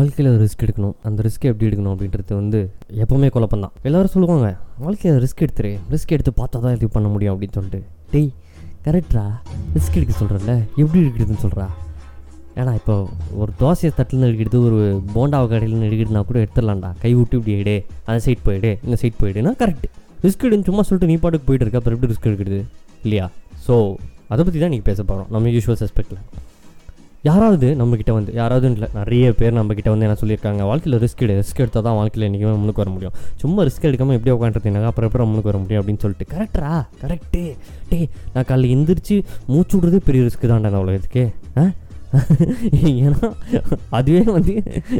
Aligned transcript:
வாழ்க்கையில் 0.00 0.36
ரிஸ்க் 0.42 0.62
எடுக்கணும். 0.64 0.94
அந்த 1.08 1.20
ரிஸ்க் 1.26 1.46
எப்படி 1.50 1.66
எடுக்கணும் 1.68 1.92
அப்படின்றது 1.94 2.34
வந்து 2.40 2.58
எப்போவுமே 3.02 3.28
குழப்பம் 3.36 3.64
தான் 3.64 3.72
எல்லோரும் 3.88 4.12
சொல்லுவாங்க 4.14 4.46
வாழ்க்கையில் 4.84 5.18
ரிஸ்க் 5.24 5.42
எடுத்துரு. 5.46 5.72
ரிஸ்க் 5.94 6.12
எடுத்து 6.16 6.32
பார்த்தா 6.40 6.60
தான் 6.64 6.74
இது 6.76 6.88
பண்ண 6.96 7.08
முடியும் 7.14 7.32
அப்படின்னு 7.34 7.56
சொல்லிட்டு. 7.58 7.80
டேய் 8.12 8.30
கரெக்டா 8.86 9.24
ரிஸ்க் 9.76 9.96
எடுக்க 10.00 10.14
சொல்கிறல்ல 10.20 10.52
எப்படி 10.82 10.98
எடுக்கிறதுன்னு 11.02 11.42
சொல்கிறா 11.44 11.66
ஏன்னா 12.60 12.72
இப்போ 12.80 12.94
ஒரு 13.40 13.50
தோசையை 13.62 13.90
தட்டில் 13.98 14.26
எடுக்கிறது 14.28 14.58
ஒரு 14.68 14.78
போண்டாவை 15.14 15.46
கடையில் 15.52 15.86
எடுக்கிறதுனா 15.88 16.22
கூட 16.30 16.38
எடுத்துடலாம்டா. 16.44 16.90
கை 17.02 17.12
விட்டு 17.18 17.36
இப்படி 17.40 17.54
எடு. 17.60 17.76
அந்த 18.08 18.18
சைட் 18.26 18.44
போயிடு 18.46 18.72
இந்த 18.86 18.96
சைட் 19.02 19.20
போயிடுனா 19.22 19.52
கரெக்ட் 19.62 19.86
ரிஸ்க் 20.26 20.46
எடுன்னு 20.48 20.68
சும்மா 20.70 20.84
சொல்லிட்டு 20.88 21.10
நீ 21.12 21.16
பாட்டுக்கு 21.24 21.48
போயிட்டு 21.48 21.66
இருக்க. 21.66 21.80
அப்புறம் 21.80 21.98
எப்படி 21.98 22.12
ரிஸ்க் 22.12 22.28
எடுக்கிறது? 22.30 22.60
இல்லையா? 23.04 23.26
ஸோ 23.66 23.74
அதை 24.32 24.40
பற்றி 24.46 24.58
தான் 24.64 24.72
நீங்கள் 24.74 24.90
பேச 24.90 25.00
போகிறோம் 25.10 25.30
நம்ம 25.34 25.52
யூஸ்வல் 25.56 25.80
சஸ்பெக்டில் 25.84 26.20
யாராவது 27.22 27.74
நம்மக்கிட்ட 27.78 28.12
வந்து 28.12 28.32
யாராவது 28.32 28.72
இல்லை 28.72 28.88
நிறைய 28.94 29.32
பேர் 29.32 29.52
நம்மக்கிட்ட 29.52 29.88
வந்து 29.88 30.06
என்ன 30.06 30.12
சொல்லியிருக்காங்க 30.12 30.62
வாழ்க்கையில் 30.62 31.00
ரிஸ்க் 31.00 31.20
எடு 31.20 31.40
ரிஸ்க் 31.40 31.58
எடுத்தால் 31.58 31.82
தான் 31.82 31.94
வாழ்க்கையில் 31.94 32.32
என்றைக்குமே 32.32 32.56
முன்னுக்கு 32.56 32.82
வர 32.82 32.90
முடியும். 32.90 33.12
சும்மா 33.36 33.62
ரிஸ்க் 33.62 33.82
எடுக்காமல் 33.82 34.24
எப்படி 34.24 34.36
உட்காந்துருந்தீங்க 34.36 34.84
அப்புறம் 34.84 35.10
அப்புறம் 35.10 35.28
முன்னுக்கு 35.28 35.50
வர 35.50 35.58
முடியும் 35.58 35.84
அப்படின்னு 35.84 35.98
சொல்லிட்டு. 35.98 36.36
கரெக்டா 36.36 36.86
கரெக்டு 37.06 37.56
டே. 37.88 38.08
நான் 38.34 38.44
காலையில் 38.44 38.78
எந்திரிச்சு 38.78 39.22
மூச்சு 39.46 39.78
விட்றதே 39.78 39.96
பெரிய 39.96 40.24
ரிஸ்க் 40.24 40.44
தான்டா 40.44 40.64
அந்த 40.64 40.78
உலகத்துக்கு. 40.78 41.32
ஆ? 41.58 41.70
ஏன்னா 43.02 43.28
அதுவே 43.98 44.22
வந்து 44.36 44.54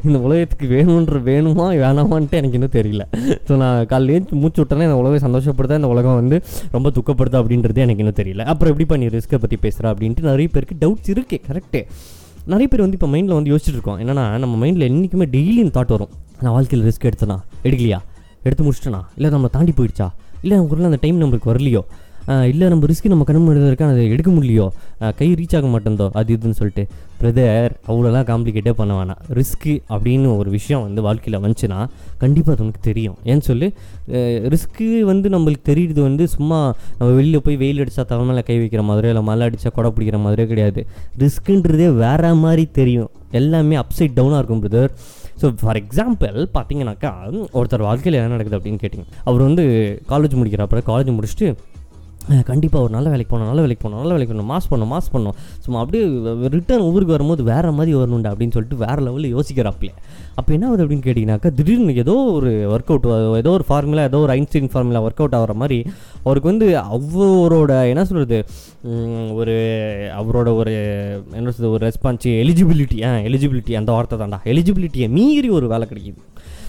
இந்த 0.07 0.17
உலகத்துக்கு 0.27 0.67
வேணுன்ற 0.75 1.19
வேணுமா 1.31 1.67
வேணாமான்ட்டு 1.83 2.39
எனக்கு 2.41 2.59
இன்னும் 2.59 2.75
தெரியல. 2.79 3.05
ஸோ 3.49 3.53
நான் 3.63 3.79
காலையில் 3.93 4.29
மூச்சு 4.43 4.61
விட்டேன்னா 4.63 4.87
இந்த 4.89 4.99
உலகம் 5.03 5.25
சந்தோஷப்படுதா 5.27 5.79
இந்த 5.81 5.91
உலகம் 5.95 6.19
வந்து 6.21 6.39
ரொம்ப 6.77 6.89
துக்கப்படுதா 6.99 7.41
அப்படின்றது 7.43 7.85
எனக்கு 7.87 8.05
இன்னும் 8.05 8.21
தெரியல. 8.23 8.45
அப்புறம் 8.53 8.73
எப்படி 8.73 8.89
பண்ணி 8.93 9.09
ரிஸ்க்கை 9.17 9.41
பற்றி 9.45 9.59
பேசுகிறா 9.67 9.91
அப்படின்ட்டு 9.95 10.29
நிறைய 10.31 10.49
பேருக்கு 10.55 10.77
டவுட்ஸ் 10.85 11.13
இருக்குது 11.15 11.45
கரெக்டு 11.49 11.83
நிறைய 12.53 12.67
பேர் 12.73 12.85
வந்து 12.85 12.97
இப்போ 12.99 13.09
மைண்டில் 13.15 13.37
வந்து 13.39 13.51
யோசிச்சுட்டு 13.53 13.79
இருக்கோம். 13.79 13.99
என்னன்னா 14.03 14.27
நம்ம 14.43 14.55
மைண்டில் 14.63 14.87
என்றைக்குமே 14.91 15.27
டெய்லியும் 15.35 15.73
தாட் 15.77 15.93
வரும். 15.97 16.13
நான் 16.45 16.55
வாழ்க்கையில் 16.57 16.87
ரிஸ்க் 16.89 17.09
எடுத்தனா 17.11 17.37
எடுக்கலையா? 17.67 17.99
எடுத்து 18.47 18.65
முடிச்சிட்டனா? 18.67 19.01
இல்லை 19.17 19.31
நம்ம 19.35 19.49
தாண்டி 19.57 19.73
போயிடுச்சா? 19.79 20.07
இல்லை 20.45 20.55
நமக்கு 20.59 20.89
அந்த 20.91 21.01
டைம் 21.05 21.19
நம்மளுக்கு 21.23 21.51
வரலையோ? 21.53 21.83
இல்லை 22.51 22.67
நம்ம 22.73 22.89
ரிஸ்க்கு 22.91 23.11
நம்ம 23.13 23.25
கண்ணு 23.29 23.41
முன்னாடி 23.45 23.69
இருக்கா 23.71 23.87
அதை 23.93 24.03
எடுக்க 24.15 24.31
முடியலையோ? 24.35 24.67
கை 25.21 25.29
ரீச் 25.39 25.55
ஆக 25.59 25.69
மாட்டேந்தோ? 25.73 26.07
அது 26.19 26.35
இதுன்னு 26.37 26.59
சொல்லிட்டு. 26.59 26.85
பிரதர் 27.21 27.73
அவ்வளோலாம் 27.91 28.27
காம்ப்ளிகேட்டே 28.31 28.73
பண்ண 28.81 28.93
வேணாம். 28.99 29.21
ரிஸ்க்கு 29.39 29.73
அப்படின்னு 29.95 30.29
ஒரு 30.41 30.51
விஷயம் 30.57 30.83
வந்து 30.87 31.01
வாழ்க்கையில் 31.07 31.39
வந்துச்சுன்னா 31.45 31.79
கண்டிப்பாக 32.23 32.55
அது 32.57 32.65
உனக்கு 32.67 32.83
தெரியும். 32.91 33.17
ஏன்னு 33.31 33.45
சொல்லி 33.51 33.69
ரிஸ்க்கு 34.55 34.89
வந்து 35.13 35.29
நம்மளுக்கு 35.35 35.65
தெரியுது 35.71 36.01
வந்து 36.09 36.27
சும்மா 36.37 36.59
நம்ம 36.99 37.11
வெளியில் 37.19 37.45
போய் 37.47 37.59
வெயில் 37.63 37.83
அடித்தா 37.85 38.05
தலைமையில் 38.13 38.31
மேலே 38.33 38.45
கை 38.51 38.59
வைக்கிற 38.63 38.85
மாதிரியோ 38.91 39.13
இல்லை 39.15 39.25
மழை 39.31 39.49
அடித்தா 39.49 39.73
கொடை 39.79 39.91
பிடிக்கிற 39.97 40.21
மாதிரியோ 40.27 40.47
கிடையாது. 40.53 40.83
ரிஸ்க்குன்றதே 41.25 41.89
வேற 42.05 42.35
மாதிரி 42.45 42.67
தெரியும். 42.81 43.11
எல்லாமே 43.41 43.75
அப்சைட் 43.83 44.17
டவுனாக 44.21 44.41
இருக்கும் 44.41 44.63
பிரதர் 44.67 44.93
ஸோ 45.41 45.49
ஃபார் 45.61 45.79
எக்ஸாம்பிள் 45.83 46.39
பார்த்தீங்கன்னாக்கா 46.57 47.11
ஒருத்தர் 47.59 47.85
வாழ்க்கையில் 47.89 48.19
என்ன 48.21 48.33
நடக்குது 48.37 48.59
அப்படின்னு 48.59 48.81
கேட்டிங்க. 48.83 49.07
அவர் 49.29 49.43
வந்து 49.49 49.65
காலேஜ் 50.13 50.39
முடிக்கிறப்ப 50.41 50.83
காலேஜ் 50.93 51.13
முடிச்சுட்டு 51.19 51.49
கண்டிப்பாக 52.49 52.85
ஒரு 52.85 52.93
நல்ல 52.95 53.09
வேலைக்கு 53.13 53.31
போகணும் 53.31 53.51
நல்ல 53.51 53.63
வேலைக்கு 53.65 53.83
போகணும் 53.83 54.01
நல்ல 54.03 54.15
வேலைக்கு 54.15 54.33
போகணும் 54.33 54.51
மாஸ் 54.53 54.69
பண்ணணும் 54.71 54.93
மாஸ் 54.95 55.11
பண்ணணும். 55.13 55.37
சும்மா 55.65 55.79
அப்படியே 55.83 56.05
ரிட்டர்ன் 56.55 56.85
ஊருக்கு 56.89 57.15
வரும்போது 57.15 57.43
வேறு 57.51 57.73
மாதிரி 57.79 57.93
வரணுண்டா 58.01 58.31
அப்படின்னு 58.33 58.55
சொல்லிட்டு 58.57 58.79
வேறு 58.85 59.01
லெவலில் 59.07 59.33
யோசிக்கிறாப்பிலே. 59.37 59.93
அப்போ 60.39 60.51
என்ன 60.57 60.67
ஆகுது 60.69 60.83
அப்படின்னு 60.85 61.07
கேட்டிங்கனாக்கா 61.07 61.51
திடீர்னு 61.59 61.95
ஏதோ 62.03 62.15
ஒரு 62.37 62.51
ஒர்க் 62.75 62.93
அவுட் 62.93 63.09
ஏதோ 63.41 63.51
ஒரு 63.51 63.65
ஃபார்முலா 63.69 64.05
ஏதோ 64.11 64.21
ஒரு 64.27 64.33
ஐன்ஸ்டீன் 64.37 64.71
ஃபார்முலா 64.75 65.03
ஒர்க் 65.07 65.23
அவுட் 65.23 65.37
ஆகிற 65.39 65.57
மாதிரி 65.63 65.79
அவருக்கு 66.27 66.51
வந்து 66.53 66.69
அவரோட 66.97 67.73
என்ன 67.93 68.05
சொல்கிறது 68.11 68.39
ஒரு 69.41 69.57
அவரோட 70.21 70.49
ஒரு 70.61 70.75
என்ன 71.39 71.49
சொல்கிறது 71.51 71.75
ஒரு 71.77 71.83
ரெஸ்பான்ஸ் 71.89 72.29
எலிஜிபிலிட்டி 72.45 73.01
ஆ 73.09 73.13
எலிஜிபிலிட்டி 73.31 73.75
அந்த 73.81 73.93
வார்த்தை 73.97 74.19
தான்டா. 74.23 74.41
எலிஜிபிலிட்டியை 74.55 75.11
மீறி 75.19 75.51
ஒரு 75.59 75.69
வேலை 75.75 75.87
கிடைக்கிது. 75.93 76.23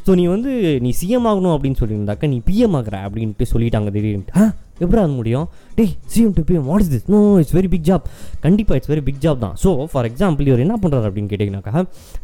ஸோ 0.08 0.12
நீ 0.20 0.24
வந்து 0.36 0.52
நீ 0.84 0.92
சிஎம் 1.02 1.28
ஆகணும் 1.32 1.56
அப்படின்னு 1.56 1.80
சொல்லியிருந்தாக்கா 1.82 2.28
நீ 2.34 2.38
பிஎம் 2.50 2.76
ஆகிற 2.78 2.98
அப்படின்ட்டு 3.08 3.52
சொல்லிட்டாங்க 3.54 3.90
திடீர்னு 3.98 4.50
எப்படி 4.86 5.02
அது 5.04 5.14
முடியும்? 5.20 5.46
டேய் 5.78 5.92
CM 6.14 6.34
to 6.38 6.44
PM 6.50 6.66
what 6.72 6.84
is 6.86 6.92
this 6.96 7.08
no 7.14 7.20
it's 7.42 7.56
very 7.58 7.70
big 7.76 7.86
job 7.90 8.06
கண்டிப்பாக 8.46 8.80
இட்ஸ் 8.80 8.92
வெரி 8.94 9.04
பிக் 9.10 9.22
ஜாப் 9.26 9.44
தான். 9.46 9.56
ஸோ 9.64 9.72
ஃபார் 9.92 10.08
எக்ஸாம்பிள் 10.12 10.50
இவர் 10.52 10.64
என்ன 10.66 10.78
பண்ணுறாரு 10.84 11.08
அப்படின்னு 11.10 11.32
கேட்டிங்கனாக்கா 11.34 11.76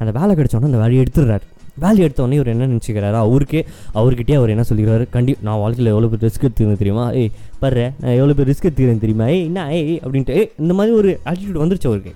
அந்த 0.02 0.12
வேலை 0.20 0.32
கிடைச்சோன்னே 0.40 0.70
அந்த 0.72 0.82
வேலையை 0.84 1.00
எடுத்துடுறாரு. 1.04 1.46
வேலையை 1.84 2.04
எடுத்தவொடனே 2.06 2.38
இவர் 2.40 2.52
என்ன 2.54 2.68
நினச்சிக்கிறாரு? 2.70 3.18
அவருக்கே 3.26 3.62
அவர்கிட்டே 4.00 4.36
அவர் 4.40 4.54
என்ன 4.54 4.64
சொல்லிக்கிறாரு? 4.70 5.06
கண்டி 5.16 5.34
நான் 5.48 5.60
வாழ்க்கையில் 5.64 5.92
எவ்வளோ 5.92 6.08
பேர் 6.14 6.24
ரிஸ்க் 6.28 6.46
எடுத்துருந்தேன் 6.48 6.82
தெரியுமா? 6.84 7.04
ஏய் 7.20 7.30
பர்ற 7.64 7.82
நான் 8.02 8.16
எவ்வளோ 8.20 8.36
பேர் 8.40 8.50
ரிஸ்க் 8.52 8.68
எடுத்துக்கிறேன் 8.68 9.04
தெரியுமா? 9.04 9.28
ஏய் 9.36 9.44
என்ன 9.50 9.66
ஏய் 9.80 10.00
அப்படின்ட்டு 10.06 10.38
ஏய் 10.40 10.50
இந்த 10.64 10.76
மாதிரி 10.80 10.96
ஒரு 11.02 11.12
ஆட்டிடியூட் 11.30 11.62
வந்துருச்சு 11.64 11.90
அவருக்கு. 11.92 12.14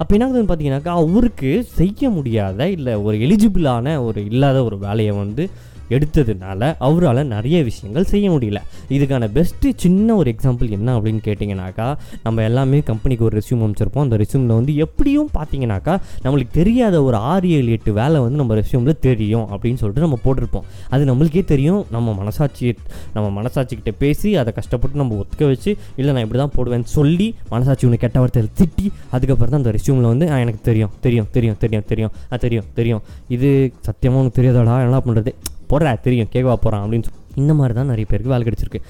அப்போ 0.00 0.12
என்ன 0.16 0.24
ஆகுதுன்னு 0.26 0.48
பார்த்தீங்கன்னாக்கா 0.48 0.94
அவருக்கு 1.02 1.50
செய்ய 1.78 2.10
முடியாத 2.16 2.68
இல்லை 2.76 2.94
ஒரு 3.06 3.18
எலிஜிபிளான 3.26 3.94
ஒரு 4.06 4.20
இல்லாத 4.30 4.58
ஒரு 4.68 4.78
வேலையை 4.86 5.12
வந்து 5.22 5.44
எடுத்ததுனால 5.90 6.70
அவரால் 6.78 7.22
நிறைய 7.26 7.56
விஷயங்கள் 7.62 8.08
செய்ய 8.12 8.26
முடியல. 8.30 8.60
இதுக்கான 8.96 9.28
பெஸ்ட்டு 9.36 9.72
சின்ன 9.84 10.16
ஒரு 10.16 10.28
எக்ஸாம்பிள் 10.34 10.70
என்ன 10.76 10.88
அப்படின்னு 10.98 11.22
கேட்டிங்கனாக்கா 11.28 11.88
நம்ம 12.22 12.42
எல்லாமே 12.42 12.80
கம்பெனிக்கு 12.90 13.24
ஒரு 13.24 13.34
ரெஸ்யூம் 13.40 13.62
அமைச்சிருப்போம் 13.66 14.04
அந்த 14.06 14.16
ரெஸ்யூமில் 14.22 14.54
வந்து 14.58 14.76
எப்படியும் 14.86 15.30
பார்த்தீங்கன்னாக்கா 15.38 15.94
நம்மளுக்கு 16.24 16.54
தெரியாத 16.60 17.02
ஒரு 17.02 17.16
ஆறு 17.32 17.50
ஏழு 17.58 17.70
எட்டு 17.76 17.92
வேலை 17.92 18.20
வந்து 18.20 18.40
நம்ம 18.42 18.54
ரெஸ்யூமில் 18.60 18.98
தெரியும் 19.08 19.46
அப்படின்னு 19.54 19.80
சொல்லிட்டு 19.82 20.04
நம்ம 20.06 20.18
போட்டிருப்போம். 20.24 20.66
அது 20.94 21.04
நம்மளுக்கே 21.12 21.44
தெரியும். 21.52 21.82
நம்ம 21.96 22.14
மனசாட்சி 22.20 22.74
நம்ம 23.14 23.26
மனசாட்சிக்கிட்ட 23.38 23.92
பேசி 24.02 24.30
அதை 24.42 24.52
கஷ்டப்பட்டு 24.58 25.00
நம்ம 25.02 25.16
ஒத்துக்க 25.22 25.44
வச்சு 25.52 25.70
இல்லை 25.96 26.10
நான் 26.14 26.24
இப்படி 26.26 26.40
தான் 26.42 26.54
போடுவேன்னு 26.56 26.88
சொல்லி 26.96 27.28
மனசாட்சி 27.54 27.86
உனக்கு 27.88 28.04
கெட்ட 28.06 28.20
வார்த்தையில் 28.22 28.52
திட்டி 28.60 28.86
அதுக்கப்புறம் 29.10 29.52
தான் 29.52 29.62
அந்த 29.62 29.72
ரெஸ்யூமில் 29.78 30.08
வந்து 30.12 30.26
எனக்கு 30.44 30.62
தெரியும் 30.70 30.94
தெரியும் 31.06 31.28
தெரியும் 31.36 31.58
தெரியும் 31.64 31.86
தெரியும் 31.90 32.12
ஆ 32.32 32.36
தெரியும் 32.46 32.66
தெரியும். 32.78 33.02
இது 33.36 33.50
சத்தியமாக 33.88 34.22
உனக்கு 34.22 34.38
தெரியாதாடா 34.40 34.76
என்ன 34.86 35.00
பண்ணுறது 35.06 35.32
போடுறா 35.72 35.92
தெரியும் 36.06 36.32
கேட்கவா 36.34 36.56
போகிறான் 36.64 36.82
அப்படின்னு 36.84 37.06
சொல்லி 37.08 37.22
இந்த 37.42 37.52
மாதிரி 37.58 37.74
தான் 37.78 37.90
நிறைய 37.92 38.06
பேருக்கு 38.10 38.32
வேலை 38.34 38.44
கிடச்சிருக்கு. 38.48 38.80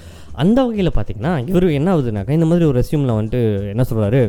அந்த 0.41 0.57
வகையில் 0.65 0.95
பார்த்தீங்கன்னா 0.97 1.31
இவர் 1.51 1.65
என்ன 1.77 1.87
ஆகுதுனாக்கா 1.93 2.35
இந்த 2.39 2.47
மாதிரி 2.49 2.65
ஒரு 2.69 2.77
ரெஸ்யூமில் 2.81 3.15
வந்துட்டு 3.17 3.39
என்ன 3.73 3.85
சொல்கிறாரு 3.89 4.19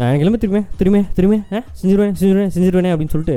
எனக்கு 0.00 0.24
எல்லாமே 0.24 0.40
திரும்ப 0.44 0.62
திரும்பியே 0.80 1.04
திரும்ப 1.16 1.38
ஆ 1.56 1.62
செஞ்சிருவேன் 1.80 2.14
செஞ்சிருவேன் 2.20 2.52
செஞ்சிருவேனே 2.56 2.92
அப்படின்னு 2.94 3.14
சொல்லிட்டு 3.14 3.36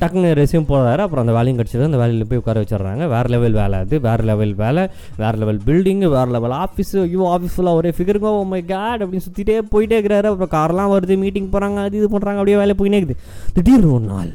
டக்குன்னு 0.00 0.30
ரெஸ்யூம் 0.40 0.66
போடுறாரு. 0.70 1.00
அப்புறம் 1.04 1.22
அந்த 1.24 1.34
வேலையும் 1.36 1.58
கிடச்சிது 1.58 1.88
அந்த 1.88 1.98
வேலையில் 2.02 2.28
போய் 2.30 2.40
உட்கார 2.40 2.60
வச்சிடுறாங்க. 2.62 3.02
வேறு 3.14 3.28
லெவல் 3.34 3.56
வேலை 3.60 3.76
அது 3.84 3.96
வேறு 4.06 4.24
லெவல் 4.30 4.54
வேலை 4.62 4.82
வேறு 5.22 5.36
லெவல் 5.42 5.60
பில்டிங்கு 5.66 6.08
வேறு 6.16 6.30
லெவல் 6.36 6.54
ஆஃபீஸு 6.62 6.96
ஐயோ 7.06 7.28
ஆஃபீஸ் 7.34 7.54
ஃபுல்லாக 7.56 7.80
ஒரே 7.80 7.90
ஃபிகருங்க 7.96 8.30
ஓ 8.38 8.42
மை 8.52 8.60
கேட் 8.72 9.02
அப்படின்னு 9.04 9.26
சுற்றிட்டே 9.28 9.58
போயிட்டே 9.74 9.96
இருக்கிறாரு. 9.98 10.28
அப்புறம் 10.32 10.54
கார்லாம் 10.58 10.92
வருது 10.94 11.16
மீட்டிங் 11.24 11.50
போகிறாங்க 11.54 11.84
அது 11.88 12.00
இது 12.00 12.08
பண்ணுறாங்க 12.14 12.40
அப்படியே 12.42 12.58
வேலை 12.62 12.76
போயினே 12.80 13.00
இருக்குது. 13.02 13.20
திடீர்னு 13.58 13.92
ஒரு 13.98 14.06
நாள் 14.14 14.32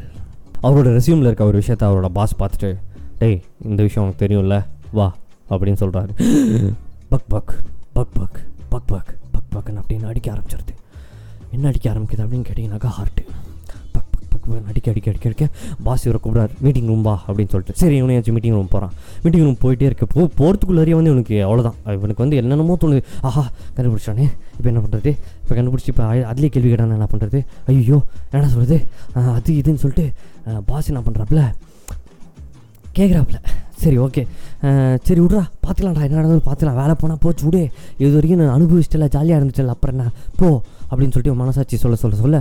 அவரோட 0.67 0.89
ரெஸ்யூமில் 0.99 1.29
இருக்க 1.29 1.51
ஒரு 1.51 1.59
விஷயத்த 1.63 1.84
அவரோட 1.89 2.09
பாஸ் 2.19 2.39
பார்த்துட்டு 2.44 2.72
டேய் 3.22 3.38
இந்த 3.69 3.81
விஷயம் 3.85 4.03
உனக்கு 4.03 4.22
தெரியும்ல? 4.23 4.55
வா 4.97 5.05
அப்படின்னு 5.53 5.79
சொல்கிறாரு 5.81 6.11
பக் 7.11 7.28
பக் 7.33 7.53
பக் 7.95 8.11
பக் 8.17 8.38
பக் 8.72 8.88
பக் 8.91 9.09
பக் 9.33 9.47
பக்னு 9.53 9.79
அப்படின்னு 9.81 10.09
அடிக்க 10.11 10.28
ஆரம்பிச்சிருது. 10.33 10.73
என்ன 11.55 11.66
அடிக்க 11.72 11.85
ஆரம்பிக்குது 11.91 12.23
அப்படின்னு 12.25 12.47
கேட்டிங்கனாக்கா 12.50 12.89
ஹார்ட்டு 12.97 13.23
பக் 13.94 14.09
பக் 14.13 14.28
பக் 14.31 14.45
பக் 14.47 14.67
அடிக்க 14.72 14.88
அடிக்க 14.94 15.07
அடிக்க 15.11 15.29
அடிக்க 15.29 15.45
பாஸ் 15.85 16.05
இவரை 16.07 16.19
கூப்பிடாரு 16.23 16.53
மீட்டிங் 16.66 16.88
ரூம் 16.91 17.03
வா 17.07 17.16
அப்படின்னு 17.28 17.51
சொல்லிட்டு. 17.53 17.75
சரி 17.81 17.95
இவனையாச்சும் 18.01 18.35
மீட்டிங் 18.38 18.55
ரூம் 18.57 18.72
போகிறான் 18.73 18.94
மீட்டிங் 19.23 19.45
ரூம் 19.47 19.59
போயிட்டே 19.63 19.88
இருக்க. 19.89 20.07
போ 20.16 20.22
போகிறதுக்குள்ளாரியே 20.39 20.97
வந்து 20.99 21.11
இவனுக்கு 21.13 21.38
அவ்வளோதான் 21.47 21.78
இவனுக்கு 21.99 22.23
வந்து 22.25 22.39
என்னென்னமோ 22.41 22.78
தோணுது. 22.84 23.01
ஆஹா 23.29 23.44
கண்டுபிடிச்சானே. 23.78 24.28
இப்போ 24.57 24.69
என்ன 24.73 24.84
பண்ணுறது 24.85 25.13
இப்போ 25.44 25.55
கண்டுபிடிச்சி 25.59 25.91
இப்போ 25.94 26.05
அதுலேயே 26.31 26.51
கேள்வி 26.57 26.72
கேட்டானே 26.73 26.97
என்ன 26.99 27.09
பண்ணுறது 27.13 27.41
ஐயோ 27.73 27.99
என்ன 28.35 28.49
சொல்கிறது 28.55 28.78
அது 29.38 29.53
இதுன்னு 29.61 29.84
சொல்லிட்டு 29.85 30.05
பாஸ் 30.72 30.91
என்ன 30.94 31.03
பண்ணுறாப்புல 31.07 31.44
கேட்குறாப்புல 32.97 33.40
சரி 33.77 33.97
ஓகே 33.99 34.21
சரி 35.03 35.19
விட்றா. 35.19 35.41
பார்த்துக்கலாம்டா 35.63 36.05
என்ன 36.05 36.19
நடந்தது 36.19 36.41
பார்த்துக்கலாம் 36.45 36.79
வேலை 36.81 36.95
போனால் 36.99 37.21
போச்சு 37.23 37.45
விடு 37.47 37.61
இது 37.99 38.15
வரைக்கும் 38.15 38.41
நான் 38.41 38.55
அனுபவிச்சிட்டல 38.57 39.11
ஜாலியாக 39.15 39.39
இருந்துச்சுல 39.39 39.75
அப்புறம் 39.75 39.95
என்ன? 39.95 40.07
போ 40.39 40.49
அப்படின்னு 40.89 41.13
சொல்லிட்டு 41.13 41.39
மனசாட்சி 41.39 41.77
சொல்ல 41.77 41.95
சொல்ல 42.01 42.17
சொல்ல 42.17 42.37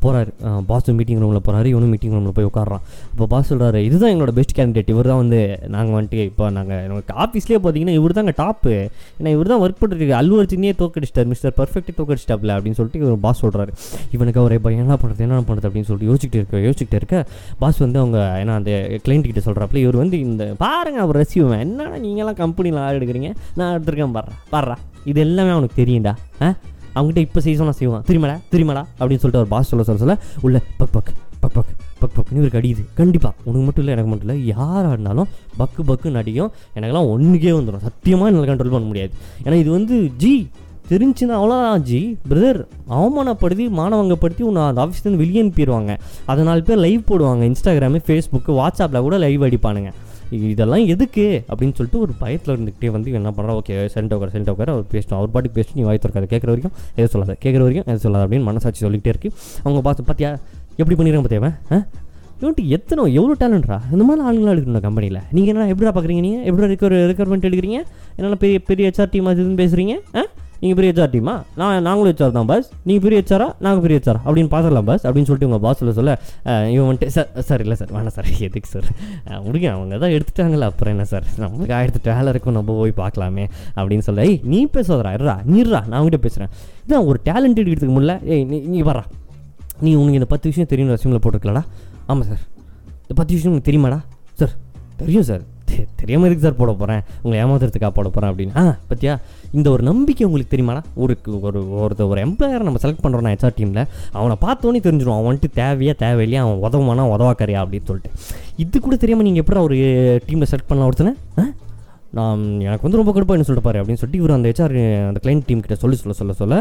போகிறாரு 0.00 0.30
பாஸ் 0.66 0.88
மீட்டிங் 0.96 1.20
ரூமில் 1.20 1.40
போகிறாரு 1.40 1.68
இவனும் 1.70 1.92
மீட்டிங் 1.92 2.14
ரூமில் 2.14 2.34
போய் 2.36 2.48
உட்காடுறான் 2.48 2.82
இப்போ 3.12 3.26
பாஸ் 3.26 3.50
சொல்கிறாரு 3.50 3.78
இதுதான் 3.86 4.12
எங்களோட 4.12 4.32
பெஸ்ட் 4.38 4.54
கேண்டிடேட் 4.58 4.90
இவர் 4.92 5.08
தான் 5.08 5.20
வந்து 5.22 5.38
நாங்கள் 5.74 5.96
வந்துட்டு 5.96 6.18
இப்போ 6.24 6.46
நாங்கள் 6.56 6.80
எனக்கு 6.86 7.14
ஆஃபீஸ்லேயே 7.24 7.58
பார்த்தீங்கன்னா 7.58 7.94
இவர் 7.98 8.16
தாங்க 8.18 8.34
டாப்பு 8.40 8.74
ஏன்னா 9.18 9.32
இவர் 9.36 9.50
தான் 9.52 9.62
ஒர்க் 9.64 9.80
பண்ணிருக்கு 9.80 10.16
அல்லு 10.18 10.40
அர்ஜுனே 10.42 10.72
தோக்கடிச்சிட்டார் 10.82 11.30
மிஸ்டர் 11.32 11.54
பர்ஃபெக்ட் 11.60 11.90
தோக்கடிச்சிட்டாப்ல 11.98 12.56
அப்படின்னு 12.56 12.78
சொல்லிட்டு 12.80 13.00
இவர் 13.02 13.24
பாஸ் 13.24 13.42
சொல்கிறாரு 13.44 13.72
இவனுக்கு 14.12 14.42
அவரை 14.42 14.58
இப்போ 14.60 14.72
என்ன 14.76 14.98
பண்ணுறது 14.98 15.26
என்ன 15.28 15.40
பண்ணுறது 15.42 15.68
அப்படின்னு 15.68 15.88
சொல்லிட்டு 15.88 16.10
யோசிச்சுட்டு 16.10 16.40
இருக்க 16.40 16.62
யோசிச்சுட்டு 16.66 17.00
இருக்க 17.00 17.18
பாஸ் 17.60 17.80
வந்து 17.80 18.00
அவங்க 18.00 18.20
ஏன்னா 18.42 18.56
அந்த 18.60 18.74
கிளைண்ட் 19.04 19.30
கிட்ட 19.30 19.42
சொல்கிறாப்புல 19.48 19.82
இவர் 19.84 20.00
வந்து 20.02 20.18
இந்த 20.26 20.43
பாருங்க 20.52 21.00
அவர் 21.00 21.16
ரெசியூம் 21.16 21.58
என்ன 21.58 21.98
நீங்களாம் 21.98 22.34
கம்பெனியில் 22.34 22.80
ஆள் 22.80 22.98
எடுக்கிறீங்க? 22.98 23.34
நான் 23.54 23.80
எடுத்துருக்கேன் 23.80 24.14
பாடுறா 24.14 24.52
பாடுறா 24.52 24.76
இது 25.04 25.20
எல்லாமே 25.20 25.50
அவனுக்கு 25.50 25.84
தெரியும்டா. 25.84 26.14
ஆ? 26.42 26.54
அவங்ககிட்ட 26.94 27.16
இப்போ 27.16 27.40
சீசனாக 27.40 27.70
செய்வான். 27.70 28.04
திரும்படா 28.06 28.40
திரும்படா 28.52 28.82
அப்படின்னு 28.82 28.98
சொல்லிட்டு 28.98 29.38
ஒரு 29.38 29.46
பாஸ் 29.46 29.68
சொல்ல 29.68 29.84
சொல்ல 29.84 30.00
சொல்ல 30.00 30.18
உள்ள 30.40 30.60
பக் 30.76 30.92
பக் 30.92 31.04
பக் 31.40 31.52
பக் 31.52 31.64
பக் 31.98 32.10
பக்னு 32.16 32.36
இவருக்கு 32.36 32.58
அடியுது 32.58 32.84
கண்டிப்பாக 32.94 33.34
உனக்கு 33.44 33.64
மட்டும் 33.64 33.84
இல்லை 33.84 33.92
எனக்கு 33.92 34.10
மட்டும் 34.10 34.28
இல்லை. 34.28 34.46
யாராக 34.46 34.88
இருந்தாலும் 34.88 35.28
பக்கு 35.58 35.88
பக்குன்னு 35.88 36.14
அடியும் 36.14 36.52
எனக்கெல்லாம் 36.74 37.08
ஒன்றுக்கே 37.08 37.50
வந்துடும் 37.50 37.76
சத்தியமாக 37.76 38.30
என்னால் 38.30 38.56
கண்ட்ரோல் 38.56 38.70
பண்ண 38.70 38.86
முடியாது. 38.86 39.10
ஏன்னா 39.44 39.52
இது 39.52 39.70
வந்து 39.70 40.10
ஜி 40.16 40.48
தெரிஞ்சுன்னா 40.88 41.34
அவ்வளோதான் 41.34 41.78
ஜி. 41.78 42.18
பிரதர் 42.28 42.66
அவமானப்படுத்தி 42.90 43.68
மாணவங்கப்படுத்தி 43.70 44.42
உன்னை 44.42 44.62
அந்த 44.62 44.86
ஆஃபீஸ்லேருந்து 44.86 45.16
வெளியே 45.16 45.42
அனுப்பிடுவாங்க 45.42 45.98
அதை 46.24 46.44
நாலு 46.44 46.62
பேர் 46.62 46.78
லைவ் 46.78 47.00
போடுவாங்க. 47.00 47.54
இன்ஸ்டாகிராமு 47.54 48.00
ஃபேஸ்புக்கு 48.06 48.48
வாட்ஸ்அப்பில் 48.48 49.00
கூட 49.00 49.18
லைவ் 49.18 49.42
அடிப்பானுங்க. 49.42 49.92
இதெல்லாம் 50.48 50.84
எதுக்கு? 50.88 51.24
அப்படின்னு 51.48 51.74
சொல்லிட்டு 51.74 52.00
ஒரு 52.00 52.12
பயத்தில் 52.18 52.52
இருந்துக்கிட்டே 52.52 52.88
வந்து 52.90 53.14
என்ன 53.14 53.30
பண்ணுறோம் 53.30 53.58
ஓகே 53.58 53.74
சென்ட் 53.94 54.14
உட்கார் 54.14 54.32
சென்ட் 54.32 54.50
உட்கார் 54.50 54.70
அவர் 54.70 54.86
பேசணும். 54.92 55.18
அவர் 55.18 55.30
பாட்டுக்கு 55.30 55.56
பேசிட்டு 55.56 55.78
நீ 55.78 55.84
வாய் 55.84 56.02
திறக்காது. 56.02 56.28
கேட்குற 56.32 56.50
வரைக்கும் 56.50 56.72
எது 56.96 57.08
சொல்லாத? 57.08 57.34
கேட்குற 57.42 57.62
வரைக்கும் 57.62 57.88
எது 57.88 58.02
சொல்லாத? 58.04 58.24
அப்படின்னு 58.26 58.46
மனசாட்சி 58.46 58.82
சொல்லிக்கிட்டே 58.82 59.12
இருக்கு. 59.14 59.30
அவங்க 59.64 59.82
பார்த்து 59.82 60.08
பார்த்தியா 60.08 60.30
எப்படி 60.78 60.96
பண்ணிடுறாங்க 60.96 61.26
பார்த்தியா 61.26 61.52
ஆ? 61.70 61.80
இவன்ட்டு 62.40 62.64
எத்தனை 62.68 63.02
எவ்வளோ 63.14 63.34
டேலண்ட்ரா 63.40 63.76
இந்த 63.92 64.04
மாதிரி 64.04 64.22
ஆளுங்களாம் 64.26 64.54
எடுக்கணும் 64.54 64.84
கம்பெனியில் 64.86 65.20
நீங்கள் 65.32 65.52
என்ன 65.52 65.66
எப்படிடா 65.70 65.92
பார்க்குறீங்க 65.92 66.22
நீங்கள் 66.22 66.46
எப்படி 66.46 66.66
ரெக்கவர் 66.66 66.96
ரெக்யர்மெண்ட் 67.10 67.46
எடுக்கிறீங்க 67.48 67.78
என்னென்ன 68.16 68.38
பெரிய 68.42 68.58
பெரிய 68.68 68.88
ஹெச்ஆர் 68.88 69.10
டீம் 69.10 69.28
அது 69.30 69.40
இதுன்னு 69.40 69.60
பேசுகிறீங்க 69.62 69.94
ஆ? 70.14 70.22
நீங்கள் 70.64 70.76
பெரிய 70.78 70.90
ஹெச்ஆர் 70.92 71.10
டீமா? 71.14 71.32
நான் 71.60 71.82
நாங்களும் 71.86 72.10
ஹெச்ஆர் 72.10 72.30
தான் 72.36 72.46
பாஸ் 72.50 72.68
நீங்கள் 72.88 73.02
பெரிய 73.06 73.16
ஹெச்ஆரா 73.22 73.48
நாங்கள் 73.64 73.82
பெரிய 73.84 73.96
ஹெச்ஆர் 73.98 74.20
அப்படின்னு 74.26 74.50
பார்த்துடலாம் 74.52 74.86
பாஸ் 74.90 75.02
அப்படின்னு 75.08 75.28
சொல்லிட்டு 75.28 75.48
உங்கள் 75.48 75.62
பாஸ் 75.64 75.80
சொல்ல 75.80 75.92
சொல்ல 75.98 76.12
இவன் 76.74 76.86
வந்துட்டு 76.88 77.08
சார் 77.16 77.28
சார் 77.48 77.62
இல்லை 77.64 77.76
சார். 77.80 77.90
வேணாம் 77.96 78.14
சார். 78.16 78.28
எதுக்கு 78.46 78.70
சார்? 78.74 78.86
முடியும். 79.46 79.74
அவங்க 79.76 79.98
தான் 80.04 80.14
எடுத்துட்டாங்களே 80.16 80.66
அப்புறம் 80.70 80.92
என்ன 80.94 81.06
சார்? 81.12 81.26
நம்மளுக்கு 81.42 81.74
ஆயிரத்து 81.78 82.02
வேலை 82.10 82.32
இருக்கும். 82.34 82.56
நம்ம 82.58 82.76
போய் 82.80 82.94
பார்க்கலாமே. 83.02 83.44
அப்படின்னு 83.78 84.06
சொல்ல 84.08 84.26
ஏய் 84.30 84.40
நீ 84.52 84.60
பேசாதடா. 84.76 85.12
இருடா. 85.18 85.36
நீர்றா. 85.52 85.82
நான் 85.90 85.98
உங்ககிட்ட 86.00 86.20
பேசுகிறேன் 86.26 86.52
இதான் 86.86 87.06
ஒரு 87.10 87.20
டேலண்ட் 87.28 87.60
எடுக்கிறதுக்கு 87.62 87.96
முடியல 87.98 88.16
ஏய் 88.34 88.44
நீ 88.52 88.58
நீ 88.74 88.80
வர்றா. 88.90 89.04
நீ 89.86 89.92
உனக்கு 90.00 90.20
இந்த 90.20 90.30
பத்து 90.34 90.48
விஷயம் 90.52 90.70
தெரியும் 90.72 90.92
ரசிமில் 90.96 91.24
போட்டிருக்கலடா 91.24 91.64
ஆமாம் 92.10 92.28
சார். 92.30 92.42
இந்த 93.04 93.14
பத்து 93.20 93.32
விஷயம் 93.36 93.50
உங்களுக்கு 93.52 93.70
தெரியுமாடா? 93.70 94.00
சார் 94.40 94.54
தெரியும் 95.02 95.28
சார். 95.32 95.44
தெரியாமல் 95.74 95.94
தெரியாம 95.96 96.26
இருக்கு 96.26 96.44
சார் 96.44 96.56
போட 96.56 96.72
போகிறேன் 96.72 97.00
உங்களை 97.22 97.46
ஏமாத்துறதுக்காக 97.46 97.88
போட 97.88 98.08
போகிறேன் 98.08 98.30
அப்படின்னு. 98.30 98.58
ஆ 98.58 98.76
பத்தியா? 98.90 99.20
இந்த 99.52 99.70
ஒரு 99.70 99.82
நம்பிக்கை 99.82 100.26
உங்களுக்கு 100.26 100.56
தெரியுமாடா? 100.56 100.82
ஒரு 100.94 101.18
ஒரு 101.40 101.60
ஒருத்த 101.60 102.08
ஒரு 102.08 102.26
எம்ப்ளாயரை 102.26 102.62
நம்ம 102.62 102.78
செலக்ட் 102.82 103.02
பண்ணுறோம் 103.02 103.32
ஹெச்ஆர் 103.32 103.56
டீமில் 103.56 103.86
அவனை 104.12 104.36
பார்த்தோன்னே 104.40 104.84
தெரிஞ்சிடும். 104.86 105.18
அவன் 105.18 105.38
வந்துட்டு 105.38 105.58
தேவையா 105.58 105.92
தேவையில்லையா? 105.98 106.34
அவன் 106.34 106.72
உதவுமானா 106.72 107.02
உதவாக்கறியா 107.02 107.60
அப்படின்னு 107.64 107.84
சொல்லிட்டு. 107.84 108.10
இது 108.56 108.80
கூட 108.80 108.96
தெரியாமல் 108.96 109.26
நீங்கள் 109.26 109.42
எப்படி 109.42 109.60
ஒரு 109.60 109.76
டீமில் 110.26 110.46
செலக்ட் 110.50 110.68
பண்ணலாம் 110.68 110.92
ஒருத்தனை? 110.92 111.12
ஆ? 111.38 111.42
நான் 112.18 112.42
எனக்கு 112.66 112.84
வந்து 112.86 112.98
ரொம்ப 113.00 113.12
கடுப்பாக 113.14 113.36
என்ன 113.36 113.46
சொல்லிட்டு 113.48 113.68
பாரு 113.68 113.78
அப்படின்னு 113.80 114.00
சொல்லிட்டு 114.00 114.20
இவர் 114.22 114.34
அந்த 114.36 114.50
ஹெச்ஆர் 114.50 114.74
அந்த 115.08 115.20
கிளைண்ட் 115.24 115.46
டீம் 115.48 115.62
கிட்ட 115.64 115.76
சொல்லி 115.82 115.96
சொல்ல 116.00 116.14
சொல்ல 116.20 116.34
சொல்ல 116.40 116.56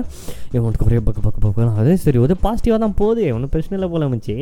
இவனுக்கு 0.57 0.88
ஒரே 0.89 1.00
பக்கு 1.07 1.23
பக்கு 1.25 1.41
பக்கு 1.45 1.67
அதே 1.81 1.95
சரி 2.05 2.19
வந்து 2.23 2.38
பாசிட்டிவாக 2.45 2.79
தான் 2.85 2.95
போகுது 3.01 3.23
ஒன்றும் 3.35 3.51
பிரச்சனை 3.55 3.75
இல்லை 3.79 3.89
போல 3.94 4.07
மச்சி. 4.13 4.35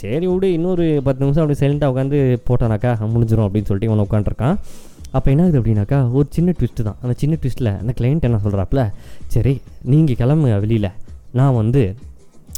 சரி 0.00 0.26
விடு 0.32 0.50
இன்னொரு 0.58 0.86
பத்து 1.08 1.22
நிமிஷம் 1.24 1.42
அப்படி 1.44 1.58
சைலண்ட்டாக 1.62 1.92
உட்காந்து 1.94 2.20
போட்டானாக்கா 2.50 2.92
முடிஞ்சிடும் 3.14 3.46
அப்படின்னு 3.48 3.68
சொல்லிட்டு 3.70 3.90
இவன் 3.90 4.04
உட்காந்துருக்கான் 4.06 4.56
அப்போ 5.16 5.28
என்ன 5.32 5.42
ஆகுது 5.44 5.58
அப்படின்னாக்கா 5.60 5.98
ஒரு 6.18 6.26
சின்ன 6.36 6.54
ட்விஸ்ட்டு 6.58 6.86
தான். 6.88 6.98
அந்த 7.02 7.14
சின்ன 7.22 7.34
ட்விஸ்ட்டில் 7.42 7.72
அந்த 7.82 7.92
கிளைண்ட் 8.00 8.26
என்ன 8.28 8.40
சொல்கிறாப்புல 8.46 8.82
சரி 9.34 9.54
நீங்கள் 9.92 10.18
கிளம்புங்க 10.22 10.56
வெளியில். 10.64 10.90
நான் 11.38 11.56
வந்து 11.62 11.82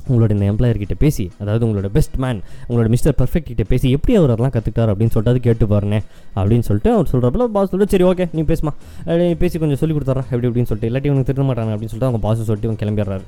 உங்களோட 0.08 0.30
இந்த 0.30 0.46
எம்ப்ளாயர்கிட்ட 0.52 0.96
பேசி 1.04 1.30
அதாவது 1.40 1.66
உங்களோட 1.66 1.90
பெஸ்ட் 1.96 2.16
மேன் 2.16 2.40
உங்களோட 2.68 2.88
மிஸ்டர் 2.88 3.16
பர்ஃபெக்ட் 3.18 3.48
கிட்ட 3.50 3.64
பேசி 3.68 3.90
எப்படி 3.90 4.16
அவர் 4.18 4.30
அதெல்லாம் 4.30 4.54
கற்றுக்கிட்டார் 4.56 4.92
அப்படின்னு 4.92 5.14
சொல்லிட்டு 5.16 5.34
அது 5.34 5.46
கேட்டு 5.48 5.66
பாருனே 5.74 6.00
அப்படின்னு 6.36 6.66
சொல்லிட்டு 6.70 6.92
அவர் 6.92 7.10
சொல்கிறப்பல 7.12 7.46
பாஸ் 7.56 7.70
சொல்லிட்டு 7.70 7.94
சரி 7.96 8.08
ஓகே 8.10 8.28
நீ 8.32 8.42
பேசுமா 8.52 8.74
நீ 9.22 9.28
பேசி 9.34 9.58
கொஞ்சம் 9.58 9.80
சொல்லி 9.82 9.96
கொடுத்துட்றா 9.96 10.24
எப்படி 10.30 10.48
அப்படின்னு 10.48 10.70
சொல்லிட்டு 10.72 10.90
இல்லாட்டி 10.90 11.12
உனக்கு 11.14 11.30
திரும்ப 11.32 11.48
மாட்டாங்க 11.50 11.72
அப்படின்னு 11.74 11.92
சொல்லிட்டு 11.94 12.10
அவங்க 12.10 12.22
பாஸ் 12.26 12.44
சொல்லிட்டு 12.50 12.68
இவங்க 12.68 12.82
கிளம்பிடுறாரு. 12.84 13.24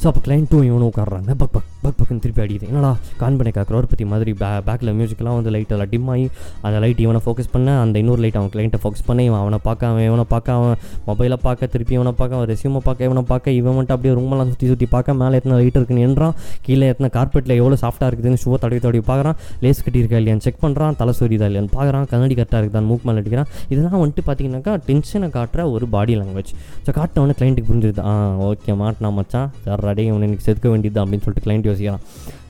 ஸோ 0.00 0.06
அப்போ 0.10 0.20
கிளைண்ட்டும் 0.26 0.64
இவனும் 0.68 0.88
உட்காடுறாங்க 0.90 1.30
பக் 1.40 1.52
பக் 1.54 1.68
பக் 1.84 1.94
பக்குன்னு 1.98 2.22
திருப்பி 2.24 2.40
அடிக்குது. 2.42 2.66
என்னடா 2.70 2.90
கான் 3.20 3.36
பண்ணி 3.38 3.50
காக்கிறோர் 3.56 3.86
பற்றி 3.90 4.04
மாதிரி 4.12 4.32
பே 4.40 4.48
பேக்கில் 4.66 4.90
மியூசிக்லாம் 4.98 5.36
வந்து 5.38 5.50
லைட் 5.54 5.72
எல்லாம் 5.74 5.90
டிம் 5.92 6.08
ஆகி 6.14 6.24
அந்த 6.66 6.76
லைட் 6.84 7.00
இவனை 7.04 7.20
ஃபோக்கஸ் 7.24 7.50
பண்ண 7.54 7.76
அந்த 7.84 7.96
இன்னொரு 8.02 8.20
லைட் 8.24 8.38
அவன் 8.40 8.50
கிளைண்ட்டை 8.54 8.80
ஃபோக்கஸ் 8.82 9.04
பண்ண 9.08 9.20
இவன் 9.28 9.40
அவனை 9.42 9.58
பார்க்க 9.68 9.90
அவன் 9.90 10.04
இவனை 10.08 10.24
பார்க்க 10.32 10.56
அவன் 10.58 10.74
மொபைலை 11.08 11.38
பார்க்க 11.46 11.68
திருப்பி 11.74 11.94
இவனை 11.98 12.12
பார்க்க 12.20 12.38
அவன் 12.38 12.48
ரெசியூமை 12.52 12.82
பார்க்க 12.88 13.08
இவனை 13.10 13.22
பார்க்க 13.32 13.56
இவன் 13.60 13.76
மட்டும் 13.78 13.96
அப்படியே 13.96 14.14
ரூமெல்லாம் 14.18 14.50
சுற்றி 14.52 14.68
சுற்றி 14.72 14.88
பார்க்க 14.96 15.16
மேலே 15.22 15.40
எத்தனை 15.40 15.56
லைட் 15.60 15.78
இருக்குன்னு 15.80 16.04
என்றான் 16.08 16.34
கீழே 16.68 16.88
எத்தனை 16.94 17.10
கார்பெட்டில் 17.16 17.56
எவ்வளோ 17.60 17.78
சாஃப்ட்டாக 17.84 18.10
இருக்குதுன்னு 18.10 18.42
ஷூவை 18.44 18.58
தடவி 18.64 18.80
தடவி 18.86 19.02
பார்க்குறான் 19.10 19.38
லேஸ் 19.66 19.82
கட்டியிருக்கா 19.86 20.20
இல்லையான்னு 20.22 20.46
செக் 20.48 20.60
பண்ணுறான் 20.66 20.98
தலை 21.02 21.14
சொரியுதா 21.20 21.48
இல்லையான்னு 21.50 21.74
பார்க்குறான் 21.78 22.06
கண்ணாடி 22.12 22.36
கரெக்டாக 22.40 22.62
இருக்குதான் 22.62 22.88
மூக் 22.92 23.06
மேலே 23.08 23.20
அடிக்கிறான். 23.22 23.50
இதெல்லாம் 23.72 24.00
வந்துட்டு 24.04 24.26
பார்த்தீங்கன்னாக்கா 24.28 24.76
டென்ஷனை 24.90 25.30
காட்டுற 25.38 25.70
ஒரு 25.74 25.86
பாடி 25.96 26.14
லாங்குவேஜ் 26.20 26.52
ஸோ 26.86 26.92
காட்டினவொடனே 27.00 27.36
கிளைண்ட்டுக்கு 27.40 27.70
புரிஞ்சிருது. 27.72 28.04
ஆ 28.10 28.14
ஓகே 28.50 28.74
மாட்டினா 28.84 29.10
மச்சான் 29.20 29.50
சார் 29.64 29.84
அடே 29.88 30.04
இவன் 30.06 30.22
இன்னைக்கு 30.22 30.46
செதுக்க 30.48 30.68
வேண்டியது 30.72 30.98
அப்படின்னு 31.02 31.24
சொல்லிட்டு 31.26 31.46
கிளைண்ட் 31.46 31.66
யோசிக்கலாம் 31.70 32.02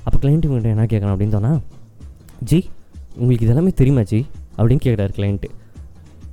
அப்போ 0.05 0.17
கிளைண்ட் 0.23 0.47
இவங்ககிட்ட 0.47 0.73
என்ன 0.75 0.87
கேட்குறான் 0.93 1.15
அப்படின்னு 1.15 1.37
சொன்னால் 1.37 1.61
ஜி 2.51 2.59
உங்களுக்கு 3.17 3.47
இதெல்லாமே 3.47 3.73
தெரியுமா 3.81 4.03
ஜி? 4.11 4.19
அப்படின்னு 4.59 4.83
கேட்குறாரு 4.87 5.13
கிளைண்ட்டு 5.19 5.49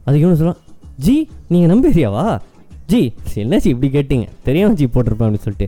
அதுக்கு 0.05 0.25
இவனு 0.25 0.39
சொல்லலாம் 0.39 0.61
ஜி 1.05 1.15
நீங்கள் 1.47 1.71
நம்பேரியாவா? 1.73 2.25
ஜி 2.87 3.01
என்ன 3.43 3.57
ஜி 3.63 3.69
இப்படி 3.73 3.89
கேட்டீங்க? 3.97 4.25
தெரியாமல் 4.47 4.77
ஜி 4.79 4.85
போட்டிருப்பேன் 4.85 5.25
அப்படின்னு 5.27 5.45
சொல்லிட்டு 5.47 5.67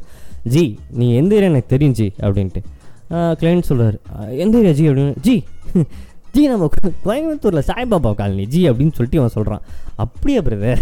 ஜி 0.54 0.64
நீ 1.00 1.06
எந்த 1.20 1.32
ஏரியா 1.36 1.52
எனக்கு 1.52 1.72
தெரியும் 1.74 1.96
ஜி? 2.00 2.08
அப்படின்ட்டு. 2.26 2.62
கிளைண்ட் 3.42 3.68
சொல்கிறார் 3.70 3.98
எந்த 4.44 4.56
ஏரியா 4.62 4.74
ஜி? 4.80 4.86
அப்படின்னு 4.90 5.16
ஜி 5.28 5.36
ஜி 6.36 6.48
நம்ம 6.48 6.68
கோயம்புத்தூரில் 7.04 7.68
சாய்பாபா 7.68 8.12
காலனி 8.14 8.46
ஜி 8.46 8.70
அப்படின்னு 8.70 8.94
சொல்லிட்டு 8.94 9.20
அவன் 9.20 9.30
சொல்கிறான் 9.30 9.64
அப்படியா 9.96 10.40
பிரதர் 10.42 10.82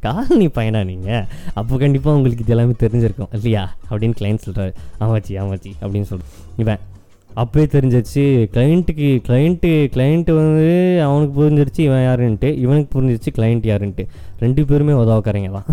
காலனி 0.00 0.46
பையனா 0.48 0.84
நீங்கள் 0.84 1.24
அப்போ 1.54 1.76
கண்டிப்பாக 1.76 2.16
உங்களுக்கு 2.16 2.44
இது 2.44 2.52
எல்லாமே 2.52 2.74
தெரிஞ்சிருக்கும் 2.80 3.32
இல்லையா? 3.32 3.64
அப்படின்னு 3.90 4.18
கிளைண்ட் 4.18 4.44
சொல்கிறாரு 4.44 4.72
ஆமாச்சி 5.00 5.34
ஆமாச்சி 5.38 5.72
அப்படின்னு 5.82 6.08
சொல்கிறேன் 6.08 6.32
இவன் 6.56 6.80
அப்போயே 7.30 7.66
தெரிஞ்சிருச்சு 7.66 8.22
கிளைண்ட்டுக்கு 8.52 9.08
கிளைண்ட்டு 9.26 9.70
கிளைண்ட்டு 9.94 10.32
வந்து 10.32 10.64
அவனுக்கு 11.02 11.34
புரிஞ்சிருச்சு 11.38 11.80
இவன் 11.80 12.02
யாருன்ட்டு 12.02 12.48
இவனுக்கு 12.58 12.90
புரிஞ்சிருச்சு 12.94 13.30
கிளைண்ட் 13.36 13.66
யாருன்ட்டு 13.66 14.04
ரெண்டு 14.38 14.62
பேருமே 14.64 14.94
உதவக்காரங்க 14.94 15.50
தான் 15.50 15.68